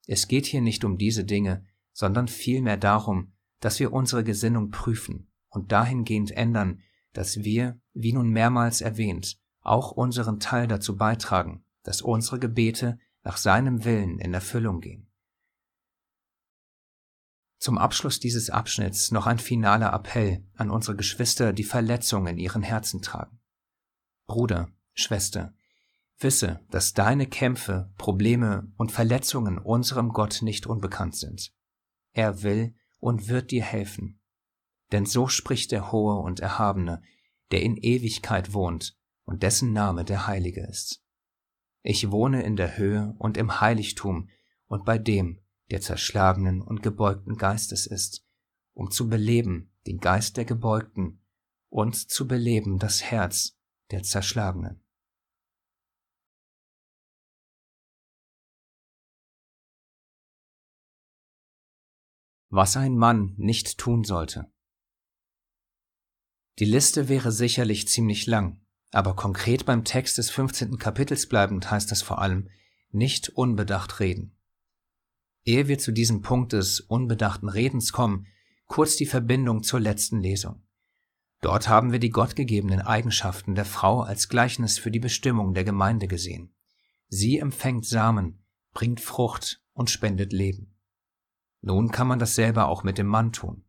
Es 0.09 0.26
geht 0.26 0.46
hier 0.46 0.61
nicht 0.61 0.85
um 0.85 0.98
diese 0.98 1.24
Dinge, 1.24 1.64
sondern 1.92 2.26
vielmehr 2.26 2.78
darum, 2.78 3.33
dass 3.61 3.78
wir 3.78 3.92
unsere 3.92 4.24
Gesinnung 4.24 4.70
prüfen 4.70 5.31
und 5.50 5.70
dahingehend 5.70 6.33
ändern, 6.33 6.83
dass 7.12 7.44
wir, 7.44 7.81
wie 7.92 8.12
nun 8.12 8.31
mehrmals 8.31 8.81
erwähnt, 8.81 9.40
auch 9.61 9.92
unseren 9.92 10.40
Teil 10.40 10.66
dazu 10.66 10.96
beitragen, 10.96 11.64
dass 11.88 12.03
unsere 12.03 12.38
Gebete 12.38 12.98
nach 13.22 13.38
seinem 13.38 13.83
Willen 13.87 14.18
in 14.18 14.35
Erfüllung 14.35 14.83
gehen. 14.83 15.11
Zum 17.59 17.79
Abschluss 17.79 18.20
dieses 18.20 18.51
Abschnitts 18.51 19.11
noch 19.11 19.27
ein 19.27 19.38
finaler 19.38 19.94
Appell 19.94 20.46
an 20.55 20.70
unsere 20.70 20.96
Geschwister, 20.98 21.55
die 21.55 21.64
Verletzungen 21.64 22.27
in 22.27 22.38
ihren 22.38 22.62
Herzen 22.62 23.01
tragen. 23.01 23.40
Bruder, 24.27 24.68
Schwester, 24.92 25.55
wisse, 26.18 26.61
dass 26.68 26.92
deine 26.92 27.27
Kämpfe, 27.27 27.90
Probleme 27.96 28.70
und 28.77 28.92
Verletzungen 28.92 29.57
unserem 29.57 30.11
Gott 30.11 30.42
nicht 30.42 30.66
unbekannt 30.66 31.16
sind. 31.16 31.55
Er 32.12 32.42
will 32.42 32.74
und 32.98 33.29
wird 33.29 33.51
dir 33.51 33.64
helfen. 33.64 34.20
Denn 34.92 35.07
so 35.07 35.27
spricht 35.27 35.72
der 35.72 35.90
Hohe 35.90 36.20
und 36.20 36.40
Erhabene, 36.40 37.01
der 37.51 37.62
in 37.62 37.79
Ewigkeit 37.79 38.53
wohnt 38.53 38.94
und 39.24 39.42
dessen 39.42 39.72
Name 39.72 40.05
der 40.05 40.27
Heilige 40.27 40.66
ist. 40.66 41.03
Ich 41.82 42.10
wohne 42.10 42.42
in 42.42 42.56
der 42.56 42.76
Höhe 42.76 43.14
und 43.18 43.36
im 43.36 43.60
Heiligtum 43.60 44.28
und 44.66 44.84
bei 44.84 44.98
dem, 44.98 45.40
der 45.70 45.80
zerschlagenen 45.80 46.60
und 46.60 46.82
gebeugten 46.82 47.36
Geistes 47.36 47.86
ist, 47.86 48.26
um 48.74 48.90
zu 48.90 49.08
beleben 49.08 49.72
den 49.86 49.98
Geist 49.98 50.36
der 50.36 50.44
Gebeugten 50.44 51.22
und 51.68 51.96
zu 51.96 52.26
beleben 52.26 52.78
das 52.78 53.02
Herz 53.02 53.58
der 53.90 54.02
Zerschlagenen. 54.02 54.82
Was 62.50 62.76
ein 62.76 62.96
Mann 62.96 63.34
nicht 63.36 63.76
tun 63.78 64.04
sollte. 64.04 64.50
Die 66.58 66.64
Liste 66.64 67.08
wäre 67.08 67.30
sicherlich 67.30 67.86
ziemlich 67.88 68.26
lang, 68.26 68.66
aber 68.90 69.14
konkret 69.14 69.66
beim 69.66 69.85
Text 69.85 70.18
des 70.18 70.31
15. 70.31 70.79
Kapitels 70.79 71.27
bleibend 71.27 71.70
heißt 71.70 71.90
das 71.90 72.03
vor 72.03 72.20
allem 72.20 72.48
nicht 72.90 73.29
unbedacht 73.31 74.01
reden. 74.01 74.37
Ehe 75.44 75.68
wir 75.68 75.79
zu 75.79 75.92
diesem 75.92 76.22
Punkt 76.22 76.53
des 76.53 76.81
unbedachten 76.81 77.48
Redens 77.48 77.92
kommen, 77.92 78.27
kurz 78.66 78.96
die 78.96 79.07
Verbindung 79.07 79.62
zur 79.62 79.81
letzten 79.81 80.20
Lesung. 80.20 80.62
Dort 81.40 81.68
haben 81.68 81.92
wir 81.92 82.01
die 82.01 82.11
gottgegebenen 82.11 82.81
Eigenschaften 82.81 83.55
der 83.55 83.64
Frau 83.64 84.01
als 84.01 84.29
Gleichnis 84.29 84.79
für 84.79 84.90
die 84.90 84.98
Bestimmung 84.98 85.55
der 85.55 85.64
Gemeinde 85.64 86.09
gesehen. 86.09 86.53
Sie 87.09 87.38
empfängt 87.38 87.87
Samen, 87.87 88.42
bringt 88.72 89.01
Frucht 89.01 89.62
und 89.72 89.90
spendet 89.90 90.33
Leben. 90.33 90.74
Nun 91.61 91.90
kann 91.90 92.09
man 92.09 92.18
dasselbe 92.18 92.66
auch 92.66 92.83
mit 92.83 92.98
dem 92.98 93.07
Mann 93.07 93.33
tun. 93.33 93.64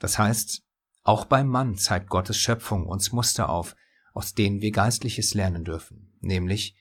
Das 0.00 0.18
heißt, 0.18 0.62
auch 1.02 1.24
beim 1.24 1.48
Mann 1.48 1.76
zeigt 1.76 2.10
Gottes 2.10 2.36
Schöpfung 2.36 2.86
uns 2.86 3.12
Muster 3.12 3.48
auf, 3.48 3.74
aus 4.18 4.34
denen 4.34 4.60
wir 4.60 4.72
Geistliches 4.72 5.34
lernen 5.34 5.62
dürfen, 5.62 6.12
nämlich 6.20 6.74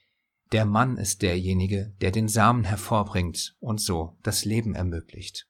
der 0.52 0.66
Mann 0.66 0.98
ist 0.98 1.22
derjenige, 1.22 1.94
der 2.02 2.10
den 2.10 2.28
Samen 2.28 2.64
hervorbringt 2.64 3.56
und 3.60 3.80
so 3.80 4.18
das 4.24 4.44
Leben 4.44 4.74
ermöglicht. 4.74 5.48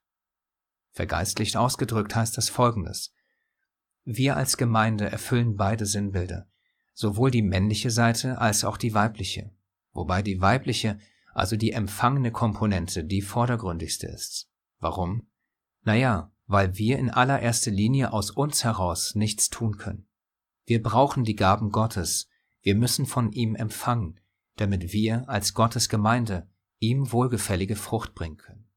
Vergeistlicht 0.92 1.56
ausgedrückt 1.56 2.14
heißt 2.14 2.38
das 2.38 2.50
folgendes. 2.50 3.14
Wir 4.04 4.36
als 4.36 4.58
Gemeinde 4.58 5.10
erfüllen 5.10 5.56
beide 5.56 5.86
Sinnbilder, 5.86 6.50
sowohl 6.94 7.32
die 7.32 7.42
männliche 7.42 7.90
Seite 7.90 8.38
als 8.42 8.66
auch 8.66 8.76
die 8.76 8.94
weibliche, 8.94 9.56
wobei 9.94 10.22
die 10.22 10.42
weibliche, 10.42 11.00
also 11.34 11.56
die 11.56 11.72
empfangene 11.72 12.32
Komponente, 12.34 13.06
die 13.06 13.22
vordergründigste 13.22 14.08
ist. 14.08 14.50
Warum? 14.80 15.30
Naja, 15.84 16.34
weil 16.48 16.76
wir 16.76 17.00
in 17.00 17.12
allererster 17.12 17.72
Linie 17.72 18.12
aus 18.12 18.30
uns 18.30 18.66
heraus 18.66 19.16
nichts 19.16 19.50
tun 19.50 19.78
können. 19.78 20.07
Wir 20.68 20.84
brauchen 20.84 21.24
die 21.24 21.38
Gaben 21.38 21.72
Gottes, 21.72 22.28
wir 22.62 22.76
müssen 22.76 23.06
von 23.06 23.32
ihm 23.32 23.56
empfangen, 23.56 24.20
damit 24.58 24.92
wir 24.92 25.30
als 25.30 25.54
Gottes 25.54 25.88
Gemeinde 25.88 26.50
ihm 26.80 27.14
wohlgefällige 27.14 27.78
Frucht 27.78 28.14
bringen 28.14 28.36
können. 28.36 28.68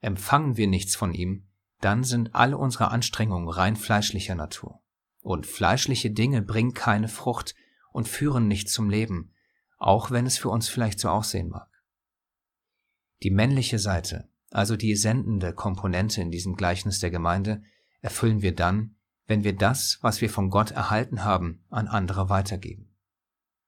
Empfangen 0.00 0.56
wir 0.56 0.66
nichts 0.66 0.96
von 0.96 1.12
ihm, 1.12 1.46
dann 1.82 2.04
sind 2.04 2.34
alle 2.34 2.56
unsere 2.56 2.88
Anstrengungen 2.88 3.50
rein 3.50 3.76
fleischlicher 3.76 4.34
Natur. 4.34 4.80
Und 5.20 5.46
fleischliche 5.46 6.10
Dinge 6.10 6.40
bringen 6.40 6.72
keine 6.72 7.08
Frucht 7.08 7.54
und 7.92 8.08
führen 8.08 8.48
nicht 8.48 8.70
zum 8.70 8.88
Leben, 8.88 9.34
auch 9.76 10.10
wenn 10.10 10.24
es 10.24 10.38
für 10.38 10.48
uns 10.48 10.70
vielleicht 10.70 11.00
so 11.00 11.10
aussehen 11.10 11.50
mag. 11.50 11.68
Die 13.22 13.30
männliche 13.30 13.78
Seite, 13.78 14.30
also 14.50 14.74
die 14.74 14.96
sendende 14.96 15.52
Komponente 15.52 16.22
in 16.22 16.30
diesem 16.30 16.56
Gleichnis 16.56 16.98
der 16.98 17.10
Gemeinde, 17.10 17.62
erfüllen 18.00 18.40
wir 18.40 18.54
dann, 18.54 18.94
wenn 19.28 19.44
wir 19.44 19.54
das, 19.54 19.98
was 20.00 20.20
wir 20.20 20.30
von 20.30 20.50
Gott 20.50 20.72
erhalten 20.72 21.22
haben, 21.22 21.64
an 21.68 21.86
andere 21.86 22.28
weitergeben. 22.30 22.96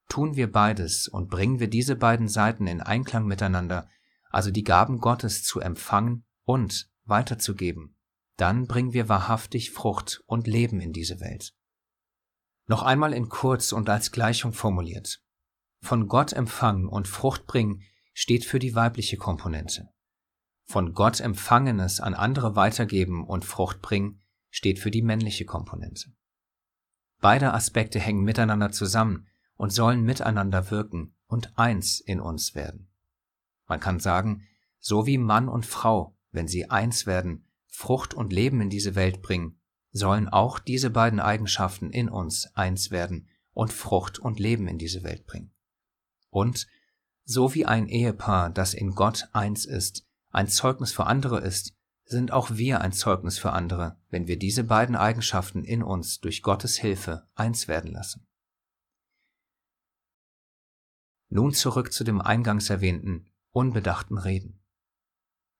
Tun 0.08 0.34
wir 0.34 0.50
beides 0.50 1.06
und 1.06 1.30
bringen 1.30 1.60
wir 1.60 1.68
diese 1.68 1.94
beiden 1.94 2.26
Seiten 2.26 2.66
in 2.66 2.80
Einklang 2.80 3.26
miteinander, 3.26 3.88
also 4.30 4.50
die 4.50 4.64
Gaben 4.64 4.98
Gottes 4.98 5.44
zu 5.44 5.60
empfangen 5.60 6.24
und 6.44 6.90
weiterzugeben, 7.04 7.94
dann 8.36 8.66
bringen 8.66 8.94
wir 8.94 9.08
wahrhaftig 9.08 9.70
Frucht 9.70 10.22
und 10.26 10.46
Leben 10.46 10.80
in 10.80 10.92
diese 10.92 11.20
Welt. 11.20 11.52
Noch 12.66 12.82
einmal 12.82 13.12
in 13.12 13.28
kurz 13.28 13.72
und 13.72 13.88
als 13.90 14.12
Gleichung 14.12 14.52
formuliert. 14.52 15.22
Von 15.82 16.08
Gott 16.08 16.32
empfangen 16.32 16.88
und 16.88 17.06
Frucht 17.06 17.46
bringen 17.46 17.82
steht 18.14 18.44
für 18.44 18.58
die 18.58 18.74
weibliche 18.74 19.18
Komponente. 19.18 19.90
Von 20.64 20.94
Gott 20.94 21.20
empfangenes 21.20 22.00
an 22.00 22.14
andere 22.14 22.56
weitergeben 22.56 23.26
und 23.26 23.44
Frucht 23.44 23.82
bringen 23.82 24.22
steht 24.50 24.78
für 24.78 24.90
die 24.90 25.02
männliche 25.02 25.44
Komponente. 25.44 26.12
Beide 27.20 27.52
Aspekte 27.52 27.98
hängen 27.98 28.24
miteinander 28.24 28.70
zusammen 28.70 29.28
und 29.56 29.72
sollen 29.72 30.02
miteinander 30.02 30.70
wirken 30.70 31.14
und 31.26 31.56
eins 31.58 32.00
in 32.00 32.20
uns 32.20 32.54
werden. 32.54 32.88
Man 33.66 33.80
kann 33.80 34.00
sagen, 34.00 34.46
so 34.78 35.06
wie 35.06 35.18
Mann 35.18 35.48
und 35.48 35.66
Frau, 35.66 36.16
wenn 36.32 36.48
sie 36.48 36.70
eins 36.70 37.06
werden, 37.06 37.46
Frucht 37.66 38.14
und 38.14 38.32
Leben 38.32 38.60
in 38.60 38.70
diese 38.70 38.94
Welt 38.94 39.22
bringen, 39.22 39.60
sollen 39.92 40.28
auch 40.28 40.58
diese 40.58 40.90
beiden 40.90 41.20
Eigenschaften 41.20 41.90
in 41.90 42.08
uns 42.08 42.46
eins 42.54 42.90
werden 42.90 43.28
und 43.52 43.72
Frucht 43.72 44.18
und 44.18 44.38
Leben 44.38 44.68
in 44.68 44.78
diese 44.78 45.02
Welt 45.02 45.26
bringen. 45.26 45.52
Und 46.30 46.66
so 47.24 47.54
wie 47.54 47.66
ein 47.66 47.86
Ehepaar, 47.86 48.50
das 48.50 48.74
in 48.74 48.94
Gott 48.94 49.28
eins 49.32 49.64
ist, 49.64 50.06
ein 50.30 50.48
Zeugnis 50.48 50.92
für 50.92 51.06
andere 51.06 51.40
ist, 51.40 51.74
sind 52.10 52.32
auch 52.32 52.50
wir 52.50 52.80
ein 52.80 52.92
Zeugnis 52.92 53.38
für 53.38 53.52
andere, 53.52 53.96
wenn 54.08 54.26
wir 54.26 54.36
diese 54.36 54.64
beiden 54.64 54.96
Eigenschaften 54.96 55.64
in 55.64 55.82
uns 55.82 56.20
durch 56.20 56.42
Gottes 56.42 56.76
Hilfe 56.76 57.28
eins 57.34 57.68
werden 57.68 57.92
lassen. 57.92 58.26
Nun 61.28 61.52
zurück 61.54 61.92
zu 61.92 62.02
dem 62.02 62.20
eingangs 62.20 62.68
erwähnten, 62.68 63.30
unbedachten 63.52 64.18
Reden. 64.18 64.60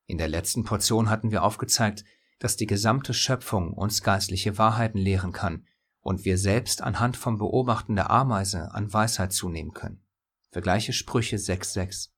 In 0.06 0.18
der 0.18 0.26
letzten 0.26 0.64
Portion 0.64 1.08
hatten 1.08 1.30
wir 1.30 1.44
aufgezeigt, 1.44 2.04
dass 2.40 2.56
die 2.56 2.66
gesamte 2.66 3.14
Schöpfung 3.14 3.72
uns 3.72 4.02
geistliche 4.02 4.58
Wahrheiten 4.58 4.98
lehren 4.98 5.30
kann 5.30 5.66
und 6.00 6.24
wir 6.24 6.36
selbst 6.36 6.82
anhand 6.82 7.16
vom 7.16 7.38
Beobachten 7.38 7.94
der 7.94 8.10
Ameise 8.10 8.74
an 8.74 8.92
Weisheit 8.92 9.32
zunehmen 9.32 9.72
können. 9.72 10.02
Vergleiche 10.50 10.92
Sprüche 10.92 11.36
6.6. 11.36 12.08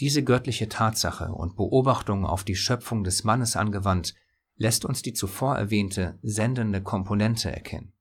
Diese 0.00 0.22
göttliche 0.22 0.68
Tatsache 0.68 1.32
und 1.32 1.56
Beobachtung 1.56 2.26
auf 2.26 2.44
die 2.44 2.56
Schöpfung 2.56 3.02
des 3.02 3.24
Mannes 3.24 3.56
angewandt, 3.56 4.14
lässt 4.56 4.84
uns 4.84 5.02
die 5.02 5.12
zuvor 5.12 5.56
erwähnte 5.56 6.18
sendende 6.22 6.82
Komponente 6.82 7.50
erkennen. 7.50 7.92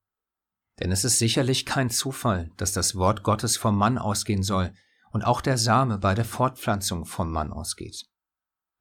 Denn 0.79 0.91
es 0.91 1.05
ist 1.05 1.19
sicherlich 1.19 1.65
kein 1.65 1.89
Zufall, 1.89 2.51
dass 2.57 2.73
das 2.73 2.95
Wort 2.95 3.23
Gottes 3.23 3.55
vom 3.55 3.77
Mann 3.77 3.97
ausgehen 3.97 4.43
soll 4.43 4.73
und 5.11 5.23
auch 5.23 5.39
der 5.39 5.57
Same 5.57 5.97
bei 5.97 6.15
der 6.15 6.25
Fortpflanzung 6.25 7.05
vom 7.05 7.31
Mann 7.31 7.53
ausgeht. 7.53 8.05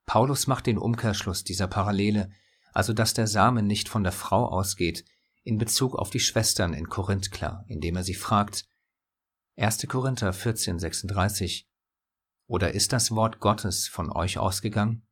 Paulus 0.06 0.46
macht 0.48 0.66
den 0.66 0.78
Umkehrschluss 0.78 1.44
dieser 1.44 1.68
Parallele, 1.68 2.30
also 2.72 2.92
dass 2.92 3.14
der 3.14 3.28
Same 3.28 3.62
nicht 3.62 3.88
von 3.88 4.02
der 4.02 4.12
Frau 4.12 4.46
ausgeht, 4.46 5.04
in 5.44 5.58
Bezug 5.58 5.94
auf 5.94 6.10
die 6.10 6.20
Schwestern 6.20 6.74
in 6.74 6.88
Korinth 6.88 7.30
klar, 7.30 7.64
indem 7.68 7.96
er 7.96 8.02
sie 8.02 8.14
fragt, 8.14 8.66
1. 9.56 9.86
Korinther 9.86 10.32
14, 10.32 10.80
36, 10.80 11.68
oder 12.46 12.72
ist 12.74 12.92
das 12.92 13.10
Wort 13.10 13.40
Gottes 13.40 13.88
von 13.88 14.10
euch 14.10 14.38
ausgegangen? 14.38 15.06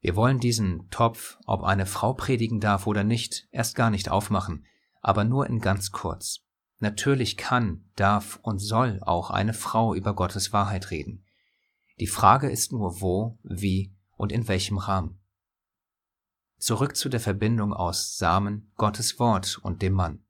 Wir 0.00 0.14
wollen 0.14 0.38
diesen 0.38 0.88
Topf, 0.90 1.38
ob 1.46 1.64
eine 1.64 1.86
Frau 1.86 2.14
predigen 2.14 2.60
darf 2.60 2.86
oder 2.86 3.02
nicht, 3.02 3.48
erst 3.50 3.74
gar 3.74 3.90
nicht 3.90 4.08
aufmachen, 4.08 4.64
aber 5.00 5.24
nur 5.24 5.46
in 5.48 5.58
ganz 5.60 5.90
kurz. 5.90 6.40
Natürlich 6.78 7.36
kann, 7.36 7.90
darf 7.96 8.38
und 8.42 8.60
soll 8.60 9.00
auch 9.02 9.30
eine 9.30 9.54
Frau 9.54 9.94
über 9.94 10.14
Gottes 10.14 10.52
Wahrheit 10.52 10.92
reden. 10.92 11.24
Die 11.98 12.06
Frage 12.06 12.48
ist 12.48 12.70
nur 12.70 13.00
wo, 13.00 13.38
wie 13.42 13.92
und 14.16 14.30
in 14.30 14.46
welchem 14.46 14.78
Rahmen. 14.78 15.20
Zurück 16.58 16.96
zu 16.96 17.08
der 17.08 17.20
Verbindung 17.20 17.72
aus 17.72 18.16
Samen, 18.16 18.70
Gottes 18.76 19.18
Wort 19.18 19.58
und 19.62 19.82
dem 19.82 19.94
Mann. 19.94 20.24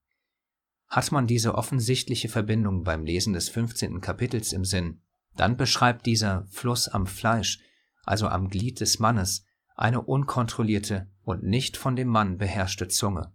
Hat 0.86 1.12
man 1.12 1.26
diese 1.26 1.54
offensichtliche 1.54 2.30
Verbindung 2.30 2.82
beim 2.84 3.04
Lesen 3.04 3.34
des 3.34 3.50
15. 3.50 4.00
Kapitels 4.00 4.54
im 4.54 4.64
Sinn, 4.64 5.02
dann 5.38 5.56
beschreibt 5.56 6.04
dieser 6.06 6.46
Fluss 6.48 6.88
am 6.88 7.06
Fleisch, 7.06 7.60
also 8.04 8.26
am 8.28 8.50
Glied 8.50 8.80
des 8.80 8.98
Mannes, 8.98 9.44
eine 9.76 10.02
unkontrollierte 10.02 11.08
und 11.22 11.44
nicht 11.44 11.76
von 11.76 11.94
dem 11.94 12.08
Mann 12.08 12.38
beherrschte 12.38 12.88
Zunge. 12.88 13.32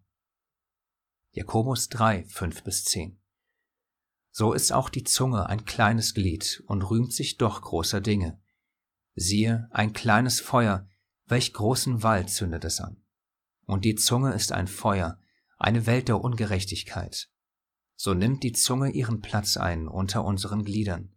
Jakobus 1.31 1.87
3, 1.89 2.25
5 2.25 2.63
bis 2.63 2.83
10. 2.83 3.19
So 4.31 4.51
ist 4.51 4.73
auch 4.73 4.89
die 4.89 5.03
Zunge 5.03 5.47
ein 5.47 5.63
kleines 5.63 6.13
Glied 6.13 6.61
und 6.67 6.81
rühmt 6.89 7.13
sich 7.13 7.37
doch 7.37 7.61
großer 7.61 8.01
Dinge. 8.01 8.41
Siehe, 9.15 9.69
ein 9.71 9.93
kleines 9.93 10.41
Feuer, 10.41 10.87
welch 11.27 11.53
großen 11.53 12.03
Wald 12.03 12.29
zündet 12.29 12.65
es 12.65 12.81
an. 12.81 13.01
Und 13.65 13.85
die 13.85 13.95
Zunge 13.95 14.33
ist 14.33 14.51
ein 14.51 14.67
Feuer, 14.67 15.19
eine 15.57 15.85
Welt 15.85 16.09
der 16.09 16.19
Ungerechtigkeit. 16.19 17.29
So 17.95 18.13
nimmt 18.13 18.43
die 18.43 18.51
Zunge 18.51 18.89
ihren 18.89 19.21
Platz 19.21 19.55
ein 19.55 19.87
unter 19.87 20.25
unseren 20.25 20.65
Gliedern. 20.65 21.13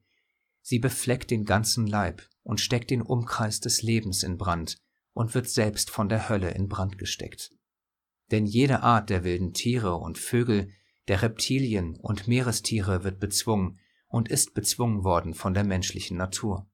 Sie 0.68 0.80
befleckt 0.80 1.30
den 1.30 1.44
ganzen 1.44 1.86
Leib 1.86 2.28
und 2.42 2.60
steckt 2.60 2.90
den 2.90 3.00
Umkreis 3.00 3.60
des 3.60 3.82
Lebens 3.82 4.24
in 4.24 4.36
Brand 4.36 4.78
und 5.12 5.32
wird 5.32 5.48
selbst 5.48 5.90
von 5.92 6.08
der 6.08 6.28
Hölle 6.28 6.50
in 6.50 6.66
Brand 6.66 6.98
gesteckt. 6.98 7.52
Denn 8.32 8.46
jede 8.46 8.82
Art 8.82 9.08
der 9.08 9.22
wilden 9.22 9.52
Tiere 9.52 9.94
und 9.94 10.18
Vögel, 10.18 10.72
der 11.06 11.22
Reptilien 11.22 11.94
und 12.00 12.26
Meerestiere 12.26 13.04
wird 13.04 13.20
bezwungen 13.20 13.78
und 14.08 14.28
ist 14.28 14.54
bezwungen 14.54 15.04
worden 15.04 15.34
von 15.34 15.54
der 15.54 15.62
menschlichen 15.62 16.16
Natur. 16.16 16.68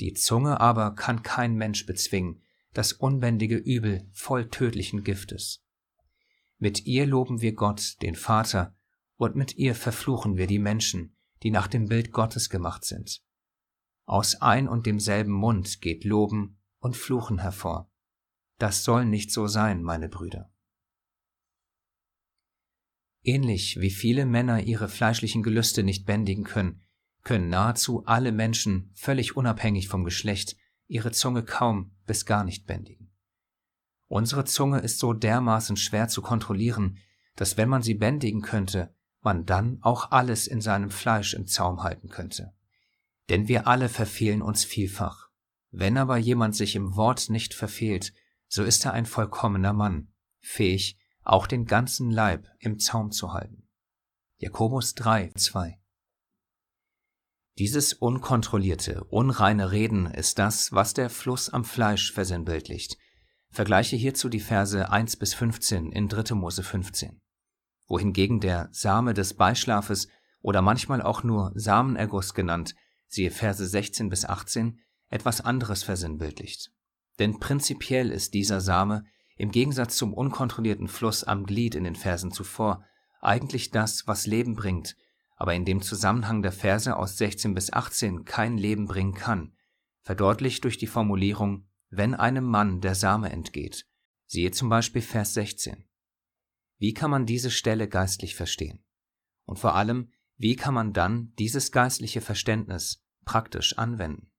Die 0.00 0.14
Zunge 0.14 0.58
aber 0.58 0.94
kann 0.94 1.22
kein 1.22 1.54
Mensch 1.54 1.84
bezwingen, 1.84 2.40
das 2.72 2.94
unbändige 2.94 3.56
Übel 3.56 4.08
voll 4.14 4.48
tödlichen 4.48 5.04
Giftes. 5.04 5.62
Mit 6.56 6.86
ihr 6.86 7.04
loben 7.04 7.42
wir 7.42 7.52
Gott, 7.52 8.00
den 8.00 8.14
Vater, 8.14 8.74
und 9.18 9.36
mit 9.36 9.58
ihr 9.58 9.74
verfluchen 9.74 10.38
wir 10.38 10.46
die 10.46 10.58
Menschen, 10.58 11.14
die 11.42 11.50
nach 11.50 11.66
dem 11.66 11.88
Bild 11.88 12.12
Gottes 12.12 12.50
gemacht 12.50 12.84
sind. 12.84 13.22
Aus 14.04 14.40
ein 14.40 14.68
und 14.68 14.86
demselben 14.86 15.32
Mund 15.32 15.80
geht 15.80 16.04
Loben 16.04 16.60
und 16.78 16.96
Fluchen 16.96 17.38
hervor. 17.38 17.90
Das 18.58 18.84
soll 18.84 19.04
nicht 19.04 19.32
so 19.32 19.46
sein, 19.46 19.82
meine 19.82 20.08
Brüder. 20.08 20.52
Ähnlich 23.24 23.80
wie 23.80 23.90
viele 23.90 24.26
Männer 24.26 24.62
ihre 24.64 24.88
fleischlichen 24.88 25.42
Gelüste 25.42 25.84
nicht 25.84 26.06
bändigen 26.06 26.44
können, 26.44 26.82
können 27.22 27.48
nahezu 27.48 28.04
alle 28.04 28.32
Menschen, 28.32 28.90
völlig 28.94 29.36
unabhängig 29.36 29.88
vom 29.88 30.04
Geschlecht, 30.04 30.56
ihre 30.88 31.12
Zunge 31.12 31.44
kaum 31.44 31.96
bis 32.04 32.26
gar 32.26 32.42
nicht 32.42 32.66
bändigen. 32.66 33.12
Unsere 34.08 34.44
Zunge 34.44 34.80
ist 34.80 34.98
so 34.98 35.12
dermaßen 35.12 35.76
schwer 35.76 36.08
zu 36.08 36.20
kontrollieren, 36.20 36.98
dass 37.36 37.56
wenn 37.56 37.68
man 37.68 37.82
sie 37.82 37.94
bändigen 37.94 38.42
könnte, 38.42 38.94
man 39.24 39.46
dann 39.46 39.78
auch 39.82 40.10
alles 40.10 40.46
in 40.46 40.60
seinem 40.60 40.90
Fleisch 40.90 41.34
im 41.34 41.46
Zaum 41.46 41.82
halten 41.82 42.08
könnte. 42.08 42.52
Denn 43.28 43.48
wir 43.48 43.66
alle 43.66 43.88
verfehlen 43.88 44.42
uns 44.42 44.64
vielfach. 44.64 45.28
Wenn 45.70 45.96
aber 45.96 46.18
jemand 46.18 46.54
sich 46.54 46.76
im 46.76 46.96
Wort 46.96 47.30
nicht 47.30 47.54
verfehlt, 47.54 48.12
so 48.46 48.62
ist 48.62 48.84
er 48.84 48.92
ein 48.92 49.06
vollkommener 49.06 49.72
Mann, 49.72 50.12
fähig, 50.40 50.98
auch 51.22 51.46
den 51.46 51.64
ganzen 51.64 52.10
Leib 52.10 52.48
im 52.58 52.78
Zaum 52.78 53.10
zu 53.10 53.32
halten. 53.32 53.68
Jakobus 54.36 54.94
3, 54.94 55.32
2. 55.36 55.78
Dieses 57.58 57.92
unkontrollierte, 57.94 59.04
unreine 59.04 59.70
Reden 59.70 60.06
ist 60.06 60.38
das, 60.38 60.72
was 60.72 60.94
der 60.94 61.08
Fluss 61.08 61.48
am 61.48 61.64
Fleisch 61.64 62.12
versinnbildlicht. 62.12 62.98
Vergleiche 63.50 63.96
hierzu 63.96 64.28
die 64.28 64.40
Verse 64.40 64.90
1 64.90 65.16
bis 65.16 65.32
15 65.34 65.92
in 65.92 66.08
3. 66.08 66.34
Mose 66.34 66.62
15. 66.62 67.21
Wohingegen 67.92 68.40
der 68.40 68.70
Same 68.72 69.12
des 69.12 69.34
Beischlafes 69.34 70.08
oder 70.40 70.62
manchmal 70.62 71.02
auch 71.02 71.24
nur 71.24 71.52
Samenerguss 71.54 72.32
genannt, 72.32 72.74
siehe 73.06 73.30
Verse 73.30 73.66
16 73.66 74.08
bis 74.08 74.24
18, 74.24 74.80
etwas 75.10 75.42
anderes 75.42 75.82
versinnbildlicht. 75.82 76.72
Denn 77.18 77.38
prinzipiell 77.38 78.10
ist 78.10 78.32
dieser 78.32 78.62
Same 78.62 79.04
im 79.36 79.50
Gegensatz 79.50 79.98
zum 79.98 80.14
unkontrollierten 80.14 80.88
Fluss 80.88 81.22
am 81.22 81.44
Glied 81.44 81.74
in 81.74 81.84
den 81.84 81.94
Versen 81.94 82.32
zuvor 82.32 82.82
eigentlich 83.20 83.70
das, 83.72 84.06
was 84.06 84.26
Leben 84.26 84.54
bringt, 84.54 84.96
aber 85.36 85.52
in 85.52 85.66
dem 85.66 85.82
Zusammenhang 85.82 86.40
der 86.40 86.52
Verse 86.52 86.96
aus 86.96 87.18
16 87.18 87.52
bis 87.52 87.74
18 87.74 88.24
kein 88.24 88.56
Leben 88.56 88.86
bringen 88.86 89.12
kann, 89.12 89.52
verdeutlicht 90.00 90.64
durch 90.64 90.78
die 90.78 90.86
Formulierung, 90.86 91.66
wenn 91.90 92.14
einem 92.14 92.46
Mann 92.46 92.80
der 92.80 92.94
Same 92.94 93.30
entgeht. 93.30 93.84
Siehe 94.24 94.50
zum 94.50 94.70
Beispiel 94.70 95.02
Vers 95.02 95.34
16. 95.34 95.84
Wie 96.82 96.94
kann 96.94 97.12
man 97.12 97.26
diese 97.26 97.52
Stelle 97.52 97.86
geistlich 97.86 98.34
verstehen? 98.34 98.82
Und 99.44 99.60
vor 99.60 99.76
allem, 99.76 100.10
wie 100.36 100.56
kann 100.56 100.74
man 100.74 100.92
dann 100.92 101.32
dieses 101.38 101.70
geistliche 101.70 102.20
Verständnis 102.20 103.04
praktisch 103.24 103.78
anwenden? 103.78 104.32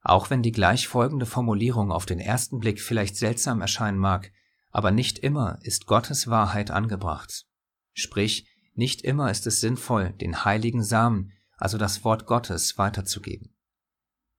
Auch 0.00 0.30
wenn 0.30 0.42
die 0.42 0.52
gleich 0.52 0.88
folgende 0.88 1.26
Formulierung 1.26 1.92
auf 1.92 2.06
den 2.06 2.18
ersten 2.18 2.60
Blick 2.60 2.80
vielleicht 2.80 3.14
seltsam 3.14 3.60
erscheinen 3.60 3.98
mag, 3.98 4.32
aber 4.70 4.90
nicht 4.90 5.18
immer 5.18 5.58
ist 5.60 5.84
Gottes 5.84 6.28
Wahrheit 6.28 6.70
angebracht. 6.70 7.44
Sprich, 7.92 8.48
nicht 8.72 9.02
immer 9.02 9.30
ist 9.30 9.46
es 9.46 9.60
sinnvoll, 9.60 10.14
den 10.14 10.46
heiligen 10.46 10.82
Samen, 10.82 11.32
also 11.58 11.76
das 11.76 12.04
Wort 12.04 12.24
Gottes, 12.24 12.78
weiterzugeben. 12.78 13.54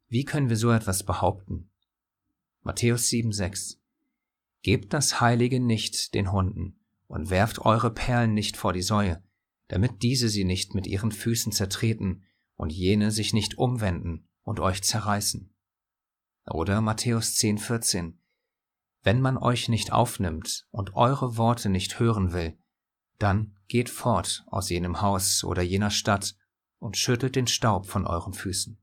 Wie 0.07 0.25
können 0.25 0.49
wir 0.49 0.57
so 0.57 0.71
etwas 0.71 1.03
behaupten? 1.03 1.69
Matthäus 2.63 3.09
7,6 3.09 3.77
Gebt 4.63 4.91
das 4.91 5.21
Heilige 5.21 5.59
nicht 5.59 6.15
den 6.15 6.31
Hunden 6.31 6.78
und 7.09 7.29
werft 7.29 7.59
eure 7.59 7.91
Perlen 7.91 8.33
nicht 8.33 8.55
vor 8.55 8.71
die 8.71 8.83
Säue, 8.83 9.21
damit 9.67 10.03
diese 10.03 10.29
sie 10.29 10.45
nicht 10.45 10.75
mit 10.75 10.87
ihren 10.87 11.11
Füßen 11.11 11.51
zertreten 11.51 12.23
und 12.55 12.71
jene 12.71 13.11
sich 13.11 13.33
nicht 13.33 13.57
umwenden 13.57 14.29
und 14.43 14.59
euch 14.59 14.83
zerreißen. 14.83 15.53
Oder 16.45 16.81
Matthäus 16.81 17.35
10, 17.35 17.57
14. 17.57 18.21
Wenn 19.01 19.21
man 19.21 19.37
euch 19.37 19.69
nicht 19.69 19.91
aufnimmt 19.91 20.67
und 20.71 20.95
eure 20.95 21.35
Worte 21.37 21.69
nicht 21.69 21.99
hören 21.99 22.31
will, 22.31 22.57
dann 23.17 23.57
geht 23.67 23.89
fort 23.89 24.43
aus 24.47 24.69
jenem 24.69 25.01
Haus 25.01 25.43
oder 25.43 25.61
jener 25.61 25.91
Stadt 25.91 26.35
und 26.77 26.95
schüttelt 26.95 27.35
den 27.35 27.47
Staub 27.47 27.87
von 27.87 28.05
euren 28.05 28.33
Füßen. 28.33 28.81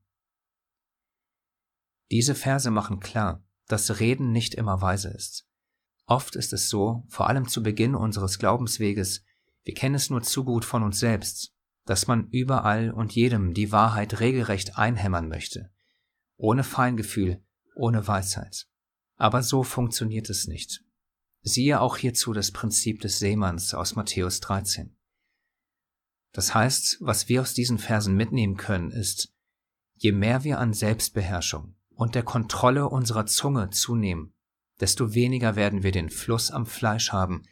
Diese 2.11 2.35
Verse 2.35 2.71
machen 2.71 2.99
klar, 2.99 3.43
dass 3.67 3.99
Reden 3.99 4.31
nicht 4.31 4.53
immer 4.53 4.81
weise 4.81 5.09
ist. 5.09 5.46
Oft 6.07 6.37
ist 6.37 6.53
es 6.53 6.69
so, 6.69 7.03
vor 7.09 7.27
allem 7.27 7.49
zu 7.49 7.61
Beginn 7.61 7.93
unseres 7.93 8.39
Glaubensweges, 8.39 9.23
wir 9.65 9.73
kennen 9.73 9.95
es 9.95 10.09
nur 10.09 10.23
zu 10.23 10.45
gut 10.45 10.63
von 10.63 10.81
uns 10.81 10.99
selbst, 10.99 11.53
dass 11.85 12.07
man 12.07 12.29
überall 12.29 12.91
und 12.91 13.13
jedem 13.13 13.53
die 13.53 13.73
Wahrheit 13.73 14.21
regelrecht 14.21 14.77
einhämmern 14.77 15.27
möchte, 15.27 15.69
ohne 16.37 16.63
Feingefühl, 16.63 17.43
ohne 17.75 18.07
Weisheit. 18.07 18.67
Aber 19.17 19.43
so 19.43 19.63
funktioniert 19.63 20.29
es 20.29 20.47
nicht. 20.47 20.81
Siehe 21.41 21.81
auch 21.81 21.97
hierzu 21.97 22.31
das 22.31 22.51
Prinzip 22.51 23.01
des 23.01 23.19
Seemanns 23.19 23.73
aus 23.73 23.95
Matthäus 23.95 24.39
13. 24.39 24.95
Das 26.31 26.53
heißt, 26.53 26.99
was 27.01 27.27
wir 27.27 27.41
aus 27.41 27.53
diesen 27.53 27.79
Versen 27.79 28.15
mitnehmen 28.15 28.55
können, 28.55 28.91
ist, 28.91 29.33
je 29.95 30.13
mehr 30.13 30.45
wir 30.45 30.59
an 30.59 30.73
Selbstbeherrschung 30.73 31.75
und 31.89 32.15
der 32.15 32.23
Kontrolle 32.23 32.87
unserer 32.87 33.25
Zunge 33.25 33.71
zunehmen, 33.71 34.33
desto 34.79 35.13
weniger 35.13 35.55
werden 35.55 35.83
wir 35.83 35.91
den 35.91 36.09
Fluss 36.09 36.51
am 36.51 36.65
Fleisch 36.65 37.11
haben, 37.11 37.43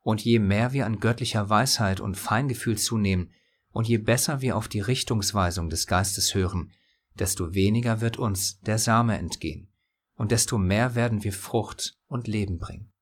und 0.00 0.24
je 0.24 0.38
mehr 0.38 0.72
wir 0.72 0.84
an 0.86 0.98
göttlicher 0.98 1.48
Weisheit 1.48 2.00
und 2.00 2.16
Feingefühl 2.16 2.76
zunehmen, 2.76 3.32
und 3.70 3.88
je 3.88 3.98
besser 3.98 4.40
wir 4.40 4.56
auf 4.56 4.68
die 4.68 4.80
Richtungsweisung 4.80 5.70
des 5.70 5.86
Geistes 5.86 6.34
hören, 6.34 6.72
desto 7.14 7.54
weniger 7.54 8.00
wird 8.00 8.18
uns 8.18 8.60
der 8.60 8.78
Same 8.78 9.16
entgehen 9.18 9.72
und 10.14 10.30
desto 10.30 10.58
mehr 10.58 10.94
werden 10.94 11.24
wir 11.24 11.32
Frucht 11.32 11.98
und 12.06 12.28
Leben 12.28 12.58
bringen. 12.58 12.92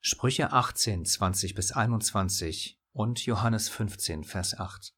Sprüche 0.00 0.52
18, 0.52 1.04
20 1.04 1.54
bis 1.54 1.72
21 1.72 2.78
und 2.92 3.24
Johannes 3.24 3.68
15, 3.68 4.24
Vers 4.24 4.58
8. 4.58 4.94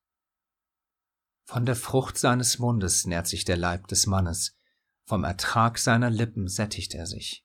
Von 1.45 1.67
der 1.67 1.77
Frucht 1.77 2.19
seines 2.19 2.59
Mundes 2.59 3.07
nährt 3.07 3.27
sich 3.27 3.45
der 3.45 3.57
Leib 3.57 3.89
des 3.89 4.07
Mannes, 4.07 4.57
vom 5.05 5.25
Ertrag 5.25 5.79
seiner 5.79 6.11
Lippen 6.11 6.47
sättigt 6.47 6.95
er 6.95 7.07
sich. 7.07 7.45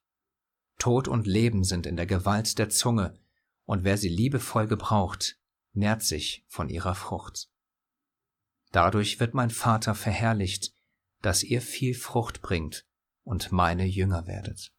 Tod 0.78 1.08
und 1.08 1.28
Leben 1.28 1.64
sind 1.64 1.86
in 1.86 1.96
der 1.96 2.06
Gewalt 2.06 2.58
der 2.60 2.70
Zunge, 2.70 3.18
und 3.66 3.84
wer 3.84 3.98
sie 3.98 4.10
liebevoll 4.10 4.68
gebraucht, 4.68 5.40
nährt 5.74 6.04
sich 6.04 6.46
von 6.48 6.70
ihrer 6.70 6.96
Frucht. 6.96 7.50
Dadurch 8.72 9.20
wird 9.20 9.34
mein 9.34 9.50
Vater 9.50 9.96
verherrlicht, 9.96 10.74
dass 11.22 11.44
ihr 11.44 11.62
viel 11.62 11.96
Frucht 11.96 12.42
bringt 12.42 12.86
und 13.24 13.52
meine 13.52 13.86
Jünger 13.86 14.28
werdet. 14.28 14.75